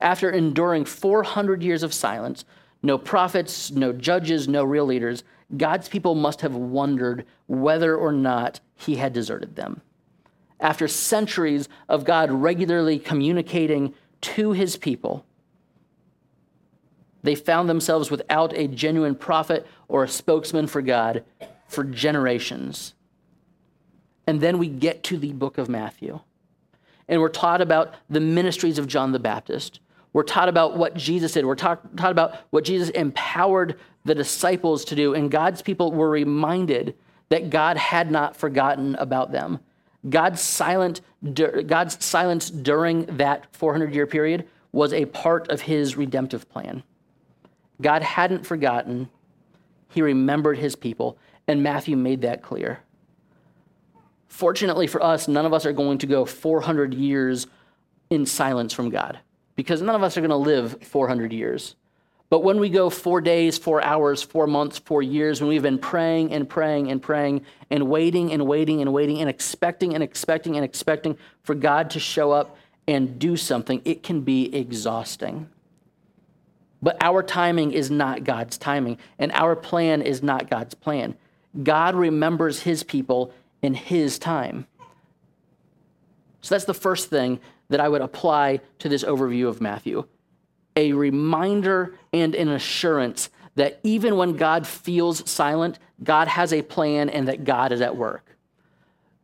after 0.03 0.29
enduring 0.29 0.85
400 0.85 1.63
years 1.63 1.81
of 1.81 1.93
silence, 1.93 2.43
no 2.83 2.97
prophets, 2.97 3.71
no 3.71 3.93
judges, 3.93 4.47
no 4.47 4.63
real 4.63 4.85
leaders, 4.85 5.23
God's 5.55 5.87
people 5.87 6.13
must 6.13 6.41
have 6.41 6.55
wondered 6.55 7.25
whether 7.47 7.95
or 7.95 8.11
not 8.11 8.59
he 8.75 8.97
had 8.97 9.13
deserted 9.13 9.55
them. 9.55 9.81
After 10.59 10.87
centuries 10.87 11.69
of 11.87 12.03
God 12.03 12.29
regularly 12.31 12.99
communicating 12.99 13.93
to 14.21 14.51
his 14.51 14.75
people, 14.75 15.25
they 17.23 17.35
found 17.35 17.69
themselves 17.69 18.11
without 18.11 18.55
a 18.55 18.67
genuine 18.67 19.15
prophet 19.15 19.65
or 19.87 20.03
a 20.03 20.07
spokesman 20.09 20.67
for 20.67 20.81
God 20.81 21.23
for 21.67 21.83
generations. 21.83 22.93
And 24.27 24.39
then 24.39 24.57
we 24.57 24.67
get 24.67 25.03
to 25.03 25.17
the 25.17 25.33
book 25.33 25.57
of 25.57 25.69
Matthew. 25.69 26.19
And 27.07 27.19
we're 27.19 27.29
taught 27.29 27.61
about 27.61 27.93
the 28.09 28.19
ministries 28.19 28.77
of 28.77 28.87
John 28.87 29.11
the 29.11 29.19
Baptist. 29.19 29.79
We're 30.13 30.23
taught 30.23 30.47
about 30.47 30.77
what 30.77 30.95
Jesus 30.95 31.33
did. 31.33 31.45
We're 31.45 31.55
taught, 31.55 31.97
taught 31.97 32.11
about 32.11 32.35
what 32.51 32.63
Jesus 32.63 32.89
empowered 32.89 33.79
the 34.05 34.15
disciples 34.15 34.85
to 34.85 34.95
do. 34.95 35.13
And 35.13 35.31
God's 35.31 35.61
people 35.61 35.91
were 35.91 36.09
reminded 36.09 36.95
that 37.29 37.49
God 37.49 37.77
had 37.77 38.11
not 38.11 38.35
forgotten 38.35 38.95
about 38.95 39.31
them. 39.31 39.59
God's, 40.07 40.41
silent, 40.41 41.01
God's 41.33 42.03
silence 42.03 42.49
during 42.49 43.05
that 43.17 43.47
400 43.55 43.95
year 43.95 44.05
period 44.05 44.47
was 44.71 44.93
a 44.93 45.05
part 45.05 45.49
of 45.49 45.61
his 45.61 45.95
redemptive 45.95 46.49
plan. 46.49 46.83
God 47.83 48.01
hadn't 48.01 48.47
forgotten, 48.47 49.09
he 49.89 50.01
remembered 50.01 50.57
his 50.57 50.75
people, 50.75 51.17
and 51.47 51.61
Matthew 51.61 51.95
made 51.95 52.21
that 52.21 52.41
clear. 52.41 52.79
Fortunately 54.27 54.87
for 54.87 55.03
us, 55.03 55.27
none 55.27 55.45
of 55.45 55.53
us 55.53 55.65
are 55.65 55.73
going 55.73 55.99
to 55.99 56.07
go 56.07 56.25
400 56.25 56.93
years 56.95 57.45
in 58.09 58.25
silence 58.25 58.73
from 58.73 58.89
God 58.89 59.19
because 59.55 59.81
none 59.81 59.95
of 59.95 60.01
us 60.01 60.17
are 60.17 60.21
going 60.21 60.31
to 60.31 60.35
live 60.35 60.81
400 60.81 61.31
years. 61.31 61.75
But 62.29 62.43
when 62.43 62.59
we 62.59 62.69
go 62.69 62.89
four 62.89 63.21
days, 63.21 63.59
four 63.59 63.83
hours, 63.83 64.23
four 64.23 64.47
months, 64.47 64.79
four 64.79 65.03
years, 65.03 65.39
when 65.39 65.49
we've 65.49 65.61
been 65.61 65.77
praying 65.77 66.33
and 66.33 66.49
praying 66.49 66.89
and 66.89 66.99
praying 66.99 67.45
and 67.69 67.87
waiting 67.87 68.31
and 68.31 68.47
waiting 68.47 68.81
and 68.81 68.91
waiting 68.91 69.21
and 69.21 69.29
expecting 69.29 69.93
and 69.93 70.03
expecting 70.03 70.55
and 70.55 70.65
expecting 70.65 71.15
for 71.43 71.53
God 71.53 71.91
to 71.91 71.99
show 71.99 72.31
up 72.31 72.57
and 72.87 73.19
do 73.19 73.37
something, 73.37 73.83
it 73.85 74.01
can 74.01 74.21
be 74.21 74.53
exhausting. 74.55 75.47
But 76.83 76.97
our 76.99 77.23
timing 77.23 77.71
is 77.71 77.89
not 77.89 78.25
God's 78.25 78.57
timing, 78.57 78.97
and 79.17 79.31
our 79.31 79.55
plan 79.55 80.01
is 80.01 80.21
not 80.21 80.49
God's 80.49 80.73
plan. 80.73 81.15
God 81.63 81.95
remembers 81.95 82.63
his 82.63 82.83
people 82.83 83.31
in 83.61 83.73
his 83.73 84.19
time. 84.19 84.67
So 86.41 86.53
that's 86.53 86.65
the 86.65 86.73
first 86.73 87.09
thing 87.09 87.39
that 87.69 87.79
I 87.79 87.87
would 87.87 88.01
apply 88.01 88.59
to 88.79 88.89
this 88.89 89.05
overview 89.05 89.47
of 89.47 89.61
Matthew 89.61 90.05
a 90.75 90.91
reminder 90.91 91.95
and 92.11 92.35
an 92.35 92.49
assurance 92.49 93.29
that 93.55 93.79
even 93.83 94.17
when 94.17 94.35
God 94.35 94.65
feels 94.65 95.29
silent, 95.29 95.77
God 96.03 96.27
has 96.27 96.51
a 96.51 96.63
plan 96.63 97.09
and 97.09 97.27
that 97.27 97.43
God 97.43 97.71
is 97.71 97.79
at 97.79 97.95
work. 97.95 98.32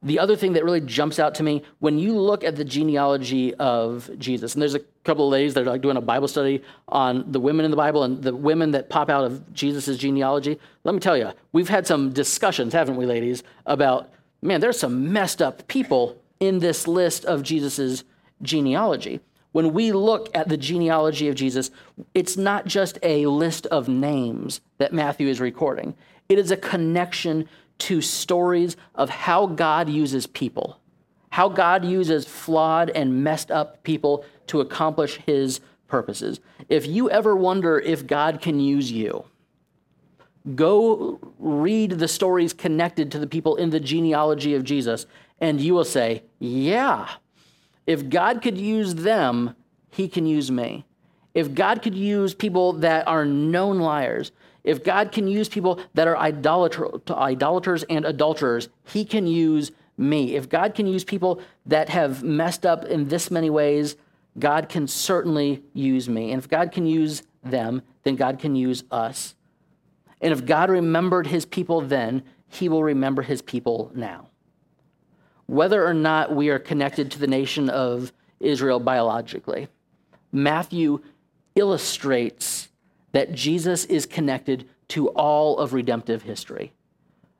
The 0.01 0.19
other 0.19 0.35
thing 0.35 0.53
that 0.53 0.63
really 0.63 0.79
jumps 0.81 1.19
out 1.19 1.35
to 1.35 1.43
me 1.43 1.63
when 1.79 1.99
you 1.99 2.17
look 2.17 2.43
at 2.43 2.55
the 2.55 2.63
genealogy 2.63 3.53
of 3.55 4.09
Jesus, 4.17 4.53
and 4.55 4.61
there's 4.61 4.75
a 4.75 4.79
couple 5.03 5.25
of 5.25 5.31
ladies 5.31 5.53
that 5.55 5.63
are 5.63 5.69
like 5.69 5.81
doing 5.81 5.97
a 5.97 6.01
Bible 6.01 6.29
study 6.29 6.63
on 6.87 7.29
the 7.29 7.39
women 7.39 7.65
in 7.65 7.71
the 7.71 7.77
Bible 7.77 8.03
and 8.03 8.23
the 8.23 8.33
women 8.33 8.71
that 8.71 8.89
pop 8.89 9.09
out 9.09 9.25
of 9.25 9.53
Jesus' 9.53 9.97
genealogy. 9.97 10.57
Let 10.85 10.93
me 10.93 11.01
tell 11.01 11.17
you, 11.17 11.31
we've 11.51 11.67
had 11.67 11.85
some 11.85 12.13
discussions, 12.13 12.71
haven't 12.71 12.95
we, 12.95 13.05
ladies, 13.05 13.43
about 13.65 14.09
man, 14.41 14.61
there's 14.61 14.79
some 14.79 15.11
messed 15.11 15.41
up 15.41 15.67
people 15.67 16.17
in 16.39 16.59
this 16.59 16.87
list 16.87 17.25
of 17.25 17.43
Jesus' 17.43 18.03
genealogy. 18.41 19.19
When 19.51 19.73
we 19.73 19.91
look 19.91 20.29
at 20.35 20.47
the 20.47 20.57
genealogy 20.57 21.27
of 21.27 21.35
Jesus, 21.35 21.71
it's 22.13 22.37
not 22.37 22.65
just 22.65 22.99
a 23.03 23.25
list 23.25 23.65
of 23.67 23.89
names 23.89 24.61
that 24.77 24.93
Matthew 24.93 25.27
is 25.27 25.39
recording, 25.41 25.95
it 26.29 26.37
is 26.37 26.51
a 26.51 26.57
connection 26.57 27.49
to 27.79 28.01
stories 28.01 28.77
of 28.95 29.09
how 29.09 29.47
God 29.47 29.89
uses 29.89 30.27
people, 30.27 30.79
how 31.31 31.49
God 31.49 31.85
uses 31.85 32.25
flawed 32.25 32.89
and 32.89 33.23
messed 33.23 33.51
up 33.51 33.83
people 33.83 34.25
to 34.47 34.61
accomplish 34.61 35.17
his 35.25 35.61
purposes. 35.87 36.39
If 36.67 36.85
you 36.85 37.09
ever 37.09 37.35
wonder 37.35 37.79
if 37.79 38.05
God 38.05 38.41
can 38.41 38.59
use 38.59 38.91
you, 38.91 39.25
go 40.55 41.19
read 41.37 41.91
the 41.91 42.07
stories 42.07 42.53
connected 42.53 43.11
to 43.11 43.19
the 43.19 43.27
people 43.27 43.55
in 43.55 43.69
the 43.69 43.79
genealogy 43.79 44.55
of 44.55 44.63
Jesus, 44.63 45.05
and 45.39 45.59
you 45.59 45.73
will 45.73 45.85
say, 45.85 46.23
Yeah, 46.39 47.09
if 47.87 48.09
God 48.09 48.41
could 48.41 48.57
use 48.57 48.95
them, 48.95 49.55
he 49.89 50.07
can 50.07 50.25
use 50.25 50.51
me. 50.51 50.85
If 51.33 51.53
God 51.53 51.81
could 51.81 51.95
use 51.95 52.33
people 52.33 52.73
that 52.73 53.07
are 53.07 53.25
known 53.25 53.79
liars, 53.79 54.31
if 54.63 54.83
God 54.83 55.11
can 55.11 55.27
use 55.27 55.49
people 55.49 55.79
that 55.93 56.07
are 56.07 56.17
idolater, 56.17 56.89
idolaters 57.09 57.83
and 57.83 58.05
adulterers, 58.05 58.69
he 58.83 59.05
can 59.05 59.27
use 59.27 59.71
me. 59.97 60.35
If 60.35 60.49
God 60.49 60.75
can 60.75 60.87
use 60.87 61.03
people 61.03 61.41
that 61.65 61.89
have 61.89 62.23
messed 62.23 62.65
up 62.65 62.85
in 62.85 63.07
this 63.07 63.29
many 63.29 63.49
ways, 63.49 63.95
God 64.37 64.69
can 64.69 64.87
certainly 64.87 65.63
use 65.73 66.07
me. 66.07 66.31
And 66.31 66.41
if 66.41 66.49
God 66.49 66.71
can 66.71 66.85
use 66.85 67.23
them, 67.43 67.81
then 68.03 68.15
God 68.15 68.39
can 68.39 68.55
use 68.55 68.83
us. 68.91 69.35
And 70.21 70.31
if 70.33 70.45
God 70.45 70.69
remembered 70.69 71.27
his 71.27 71.45
people 71.45 71.81
then, 71.81 72.23
he 72.47 72.67
will 72.67 72.83
remember 72.83 73.21
his 73.21 73.41
people 73.41 73.91
now. 73.93 74.27
Whether 75.45 75.85
or 75.85 75.93
not 75.93 76.35
we 76.35 76.49
are 76.49 76.59
connected 76.59 77.11
to 77.11 77.19
the 77.19 77.27
nation 77.27 77.69
of 77.69 78.11
Israel 78.39 78.79
biologically, 78.79 79.67
Matthew 80.31 81.01
illustrates 81.55 82.68
that 83.11 83.33
Jesus 83.33 83.85
is 83.85 84.05
connected 84.05 84.67
to 84.89 85.09
all 85.09 85.57
of 85.57 85.73
redemptive 85.73 86.23
history. 86.23 86.73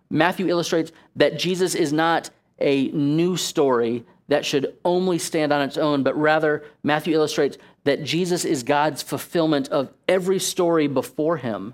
Matthew 0.09 0.47
illustrates 0.47 0.91
that 1.15 1.37
Jesus 1.37 1.75
is 1.75 1.93
not 1.93 2.29
a 2.59 2.87
new 2.89 3.37
story 3.37 4.05
that 4.27 4.45
should 4.45 4.75
only 4.85 5.17
stand 5.17 5.51
on 5.51 5.61
its 5.61 5.77
own, 5.77 6.03
but 6.03 6.15
rather, 6.17 6.63
Matthew 6.83 7.15
illustrates 7.15 7.57
that 7.83 8.03
Jesus 8.03 8.45
is 8.45 8.63
God's 8.63 9.01
fulfillment 9.01 9.69
of 9.69 9.91
every 10.07 10.39
story 10.39 10.87
before 10.87 11.37
him 11.37 11.73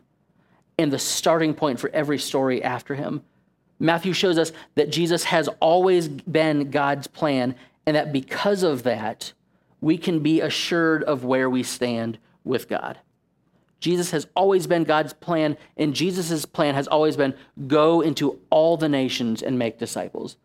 and 0.77 0.91
the 0.91 0.99
starting 0.99 1.53
point 1.53 1.79
for 1.79 1.89
every 1.89 2.17
story 2.17 2.63
after 2.63 2.95
him. 2.95 3.23
Matthew 3.79 4.13
shows 4.13 4.38
us 4.38 4.53
that 4.75 4.89
Jesus 4.89 5.25
has 5.25 5.49
always 5.60 6.08
been 6.08 6.71
God's 6.71 7.08
plan, 7.08 7.55
and 7.86 7.95
that 7.95 8.13
because 8.13 8.63
of 8.63 8.84
that, 8.84 9.34
we 9.81 9.97
can 9.97 10.19
be 10.19 10.41
assured 10.41 11.03
of 11.03 11.25
where 11.25 11.49
we 11.49 11.62
stand 11.62 12.17
with 12.43 12.69
God. 12.69 12.97
Jesus 13.80 14.12
has 14.12 14.28
always 14.36 14.68
been 14.68 14.84
God's 14.84 15.14
plan, 15.14 15.58
and 15.78 15.94
Jesus' 15.94 16.46
plan 16.46 16.76
has 16.76 16.88
always 16.88 17.18
been 17.18 17.36
go 17.68 18.02
into 18.02 18.40
all 18.50 18.78
the 18.78 18.90
nations 18.90 19.44
and 19.44 19.60
make 19.60 19.78
disciples. 19.78 20.38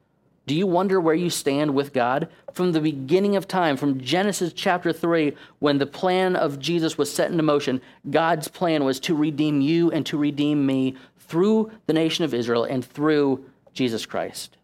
Do 0.46 0.54
you 0.54 0.66
wonder 0.66 1.00
where 1.00 1.14
you 1.14 1.30
stand 1.30 1.74
with 1.74 1.92
God? 1.92 2.28
From 2.52 2.72
the 2.72 2.80
beginning 2.80 3.36
of 3.36 3.46
time, 3.46 3.76
from 3.76 4.00
Genesis 4.00 4.52
chapter 4.52 4.92
3, 4.92 5.36
when 5.60 5.78
the 5.78 5.86
plan 5.86 6.34
of 6.34 6.58
Jesus 6.58 6.98
was 6.98 7.12
set 7.12 7.30
into 7.30 7.42
motion, 7.42 7.80
God's 8.10 8.48
plan 8.48 8.84
was 8.84 8.98
to 9.00 9.14
redeem 9.14 9.60
you 9.60 9.90
and 9.92 10.04
to 10.06 10.18
redeem 10.18 10.66
me 10.66 10.96
through 11.18 11.70
the 11.86 11.92
nation 11.92 12.24
of 12.24 12.34
Israel 12.34 12.64
and 12.64 12.84
through 12.84 13.44
Jesus 13.74 14.06
Christ. 14.06 14.56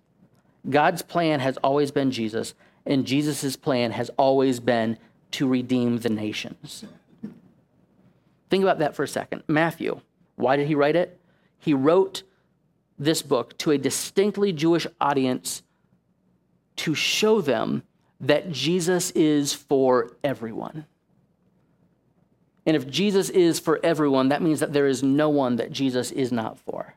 God's 0.68 1.02
plan 1.02 1.38
has 1.38 1.56
always 1.58 1.92
been 1.92 2.10
Jesus, 2.10 2.54
and 2.84 3.06
Jesus' 3.06 3.54
plan 3.54 3.92
has 3.92 4.10
always 4.16 4.58
been 4.58 4.98
to 5.32 5.46
redeem 5.46 5.98
the 5.98 6.08
nations. 6.08 6.84
Think 8.50 8.62
about 8.62 8.78
that 8.78 8.94
for 8.94 9.02
a 9.02 9.08
second. 9.08 9.42
Matthew, 9.48 10.00
why 10.36 10.56
did 10.56 10.68
he 10.68 10.74
write 10.74 10.96
it? 10.96 11.18
He 11.58 11.74
wrote 11.74 12.22
this 12.98 13.22
book 13.22 13.56
to 13.58 13.70
a 13.70 13.78
distinctly 13.78 14.52
Jewish 14.52 14.86
audience 15.00 15.62
to 16.76 16.94
show 16.94 17.40
them 17.40 17.82
that 18.20 18.52
Jesus 18.52 19.10
is 19.12 19.52
for 19.52 20.16
everyone. 20.22 20.86
And 22.64 22.76
if 22.76 22.88
Jesus 22.88 23.30
is 23.30 23.60
for 23.60 23.78
everyone, 23.82 24.28
that 24.30 24.42
means 24.42 24.60
that 24.60 24.72
there 24.72 24.86
is 24.86 25.02
no 25.02 25.28
one 25.28 25.56
that 25.56 25.70
Jesus 25.70 26.10
is 26.10 26.32
not 26.32 26.58
for. 26.58 26.94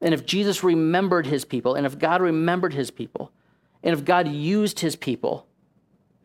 And 0.00 0.14
if 0.14 0.24
Jesus 0.24 0.64
remembered 0.64 1.26
his 1.26 1.44
people, 1.44 1.74
and 1.74 1.84
if 1.84 1.98
God 1.98 2.20
remembered 2.20 2.74
his 2.74 2.90
people, 2.90 3.32
and 3.82 3.92
if 3.92 4.04
God 4.04 4.28
used 4.28 4.80
his 4.80 4.96
people, 4.96 5.46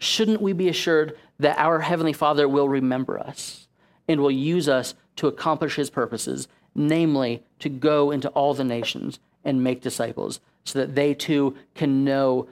shouldn't 0.03 0.41
we 0.41 0.53
be 0.53 0.69
assured 0.69 1.17
that 1.39 1.57
our 1.57 1.79
Heavenly 1.79 2.13
Father 2.13 2.47
will 2.47 2.69
remember 2.69 3.19
us 3.19 3.67
and 4.07 4.21
will 4.21 4.31
use 4.31 4.67
us 4.67 4.95
to 5.15 5.27
accomplish 5.27 5.75
his 5.75 5.89
purposes, 5.89 6.47
namely 6.75 7.43
to 7.59 7.69
go 7.69 8.11
into 8.11 8.29
all 8.29 8.53
the 8.53 8.63
nations 8.63 9.19
and 9.43 9.63
make 9.63 9.81
disciples, 9.81 10.39
so 10.63 10.79
that 10.79 10.95
they 10.95 11.13
too 11.13 11.55
can 11.75 12.03
know 12.03 12.47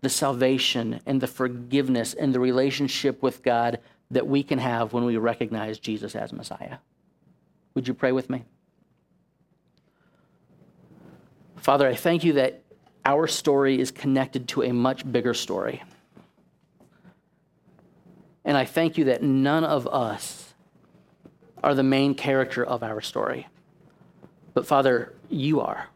the 0.00 0.08
salvation 0.08 1.00
and 1.06 1.20
the 1.20 1.26
forgiveness 1.26 2.14
and 2.14 2.34
the 2.34 2.40
relationship 2.40 3.22
with 3.22 3.42
God 3.42 3.80
that 4.10 4.26
we 4.26 4.42
can 4.42 4.58
have 4.58 4.92
when 4.92 5.04
we 5.04 5.16
recognize 5.16 5.78
Jesus 5.78 6.14
as 6.14 6.32
Messiah. 6.32 6.78
Would 7.74 7.88
you 7.88 7.94
pray 7.94 8.12
with 8.12 8.30
me? 8.30 8.44
Father, 11.56 11.88
I 11.88 11.94
thank 11.94 12.22
you 12.22 12.34
that 12.34 12.62
our 13.04 13.26
story 13.26 13.80
is 13.80 13.90
connected 13.90 14.48
to 14.48 14.62
a 14.62 14.72
much 14.72 15.10
bigger 15.10 15.34
story. 15.34 15.82
And 18.46 18.56
I 18.56 18.64
thank 18.64 18.96
you 18.96 19.04
that 19.04 19.22
none 19.24 19.64
of 19.64 19.88
us 19.88 20.54
are 21.62 21.74
the 21.74 21.82
main 21.82 22.14
character 22.14 22.64
of 22.64 22.84
our 22.84 23.00
story. 23.00 23.48
But 24.54 24.66
Father, 24.66 25.12
you 25.28 25.60
are. 25.60 25.88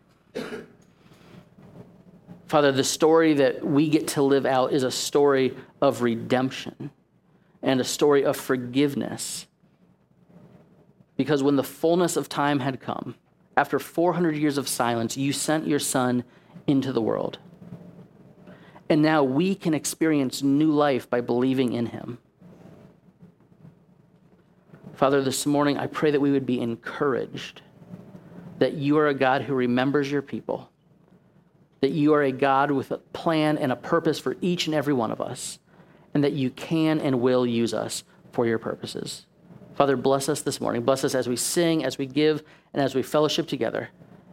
Father, 2.48 2.72
the 2.72 2.82
story 2.82 3.34
that 3.34 3.64
we 3.64 3.88
get 3.88 4.08
to 4.08 4.22
live 4.22 4.44
out 4.44 4.72
is 4.72 4.82
a 4.82 4.90
story 4.90 5.56
of 5.80 6.02
redemption 6.02 6.90
and 7.62 7.80
a 7.80 7.84
story 7.84 8.24
of 8.24 8.36
forgiveness. 8.36 9.46
Because 11.16 11.44
when 11.44 11.54
the 11.54 11.62
fullness 11.62 12.16
of 12.16 12.28
time 12.28 12.58
had 12.58 12.80
come, 12.80 13.14
after 13.56 13.78
400 13.78 14.34
years 14.34 14.58
of 14.58 14.68
silence, 14.68 15.16
you 15.16 15.32
sent 15.32 15.68
your 15.68 15.78
son 15.78 16.24
into 16.66 16.92
the 16.92 17.00
world. 17.00 17.38
And 18.88 19.02
now 19.02 19.22
we 19.22 19.54
can 19.54 19.72
experience 19.72 20.42
new 20.42 20.72
life 20.72 21.08
by 21.08 21.20
believing 21.20 21.72
in 21.74 21.86
him. 21.86 22.18
Father, 25.00 25.22
this 25.22 25.46
morning 25.46 25.78
I 25.78 25.86
pray 25.86 26.10
that 26.10 26.20
we 26.20 26.30
would 26.30 26.44
be 26.44 26.60
encouraged 26.60 27.62
that 28.58 28.74
you 28.74 28.98
are 28.98 29.08
a 29.08 29.14
God 29.14 29.40
who 29.40 29.54
remembers 29.54 30.12
your 30.12 30.20
people 30.20 30.70
that 31.80 31.92
you 31.92 32.12
are 32.12 32.22
a 32.22 32.30
God 32.30 32.70
with 32.70 32.90
a 32.90 32.98
plan 32.98 33.56
and 33.56 33.72
a 33.72 33.76
purpose 33.76 34.18
for 34.18 34.36
each 34.42 34.66
and 34.66 34.74
every 34.74 34.92
one 34.92 35.10
of 35.10 35.18
us, 35.18 35.58
and 36.12 36.22
that 36.22 36.34
you 36.34 36.50
can 36.50 37.00
and 37.00 37.22
will 37.22 37.46
use 37.46 37.72
us 37.72 38.04
for 38.32 38.46
your 38.46 38.58
purposes. 38.58 39.24
Father, 39.74 39.96
bless 39.96 40.28
us 40.28 40.42
this 40.42 40.60
morning. 40.60 40.82
Bless 40.82 41.02
us 41.02 41.14
as 41.14 41.26
we 41.26 41.36
sing, 41.36 41.82
as 41.82 41.96
we 41.96 42.04
give, 42.04 42.42
and 42.74 42.82
as 42.82 42.94
we 42.94 43.02
fellowship 43.02 43.46
together. 43.48 43.88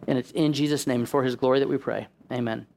And 0.06 0.17
it's 0.17 0.32
in 0.32 0.51
Jesus' 0.51 0.86
name 0.86 0.99
and 0.99 1.10
for 1.10 1.23
his 1.23 1.38
glory 1.38 1.60
that 1.60 1.69
we 1.69 1.77
pray. 1.77 2.08
Amen. 2.30 2.67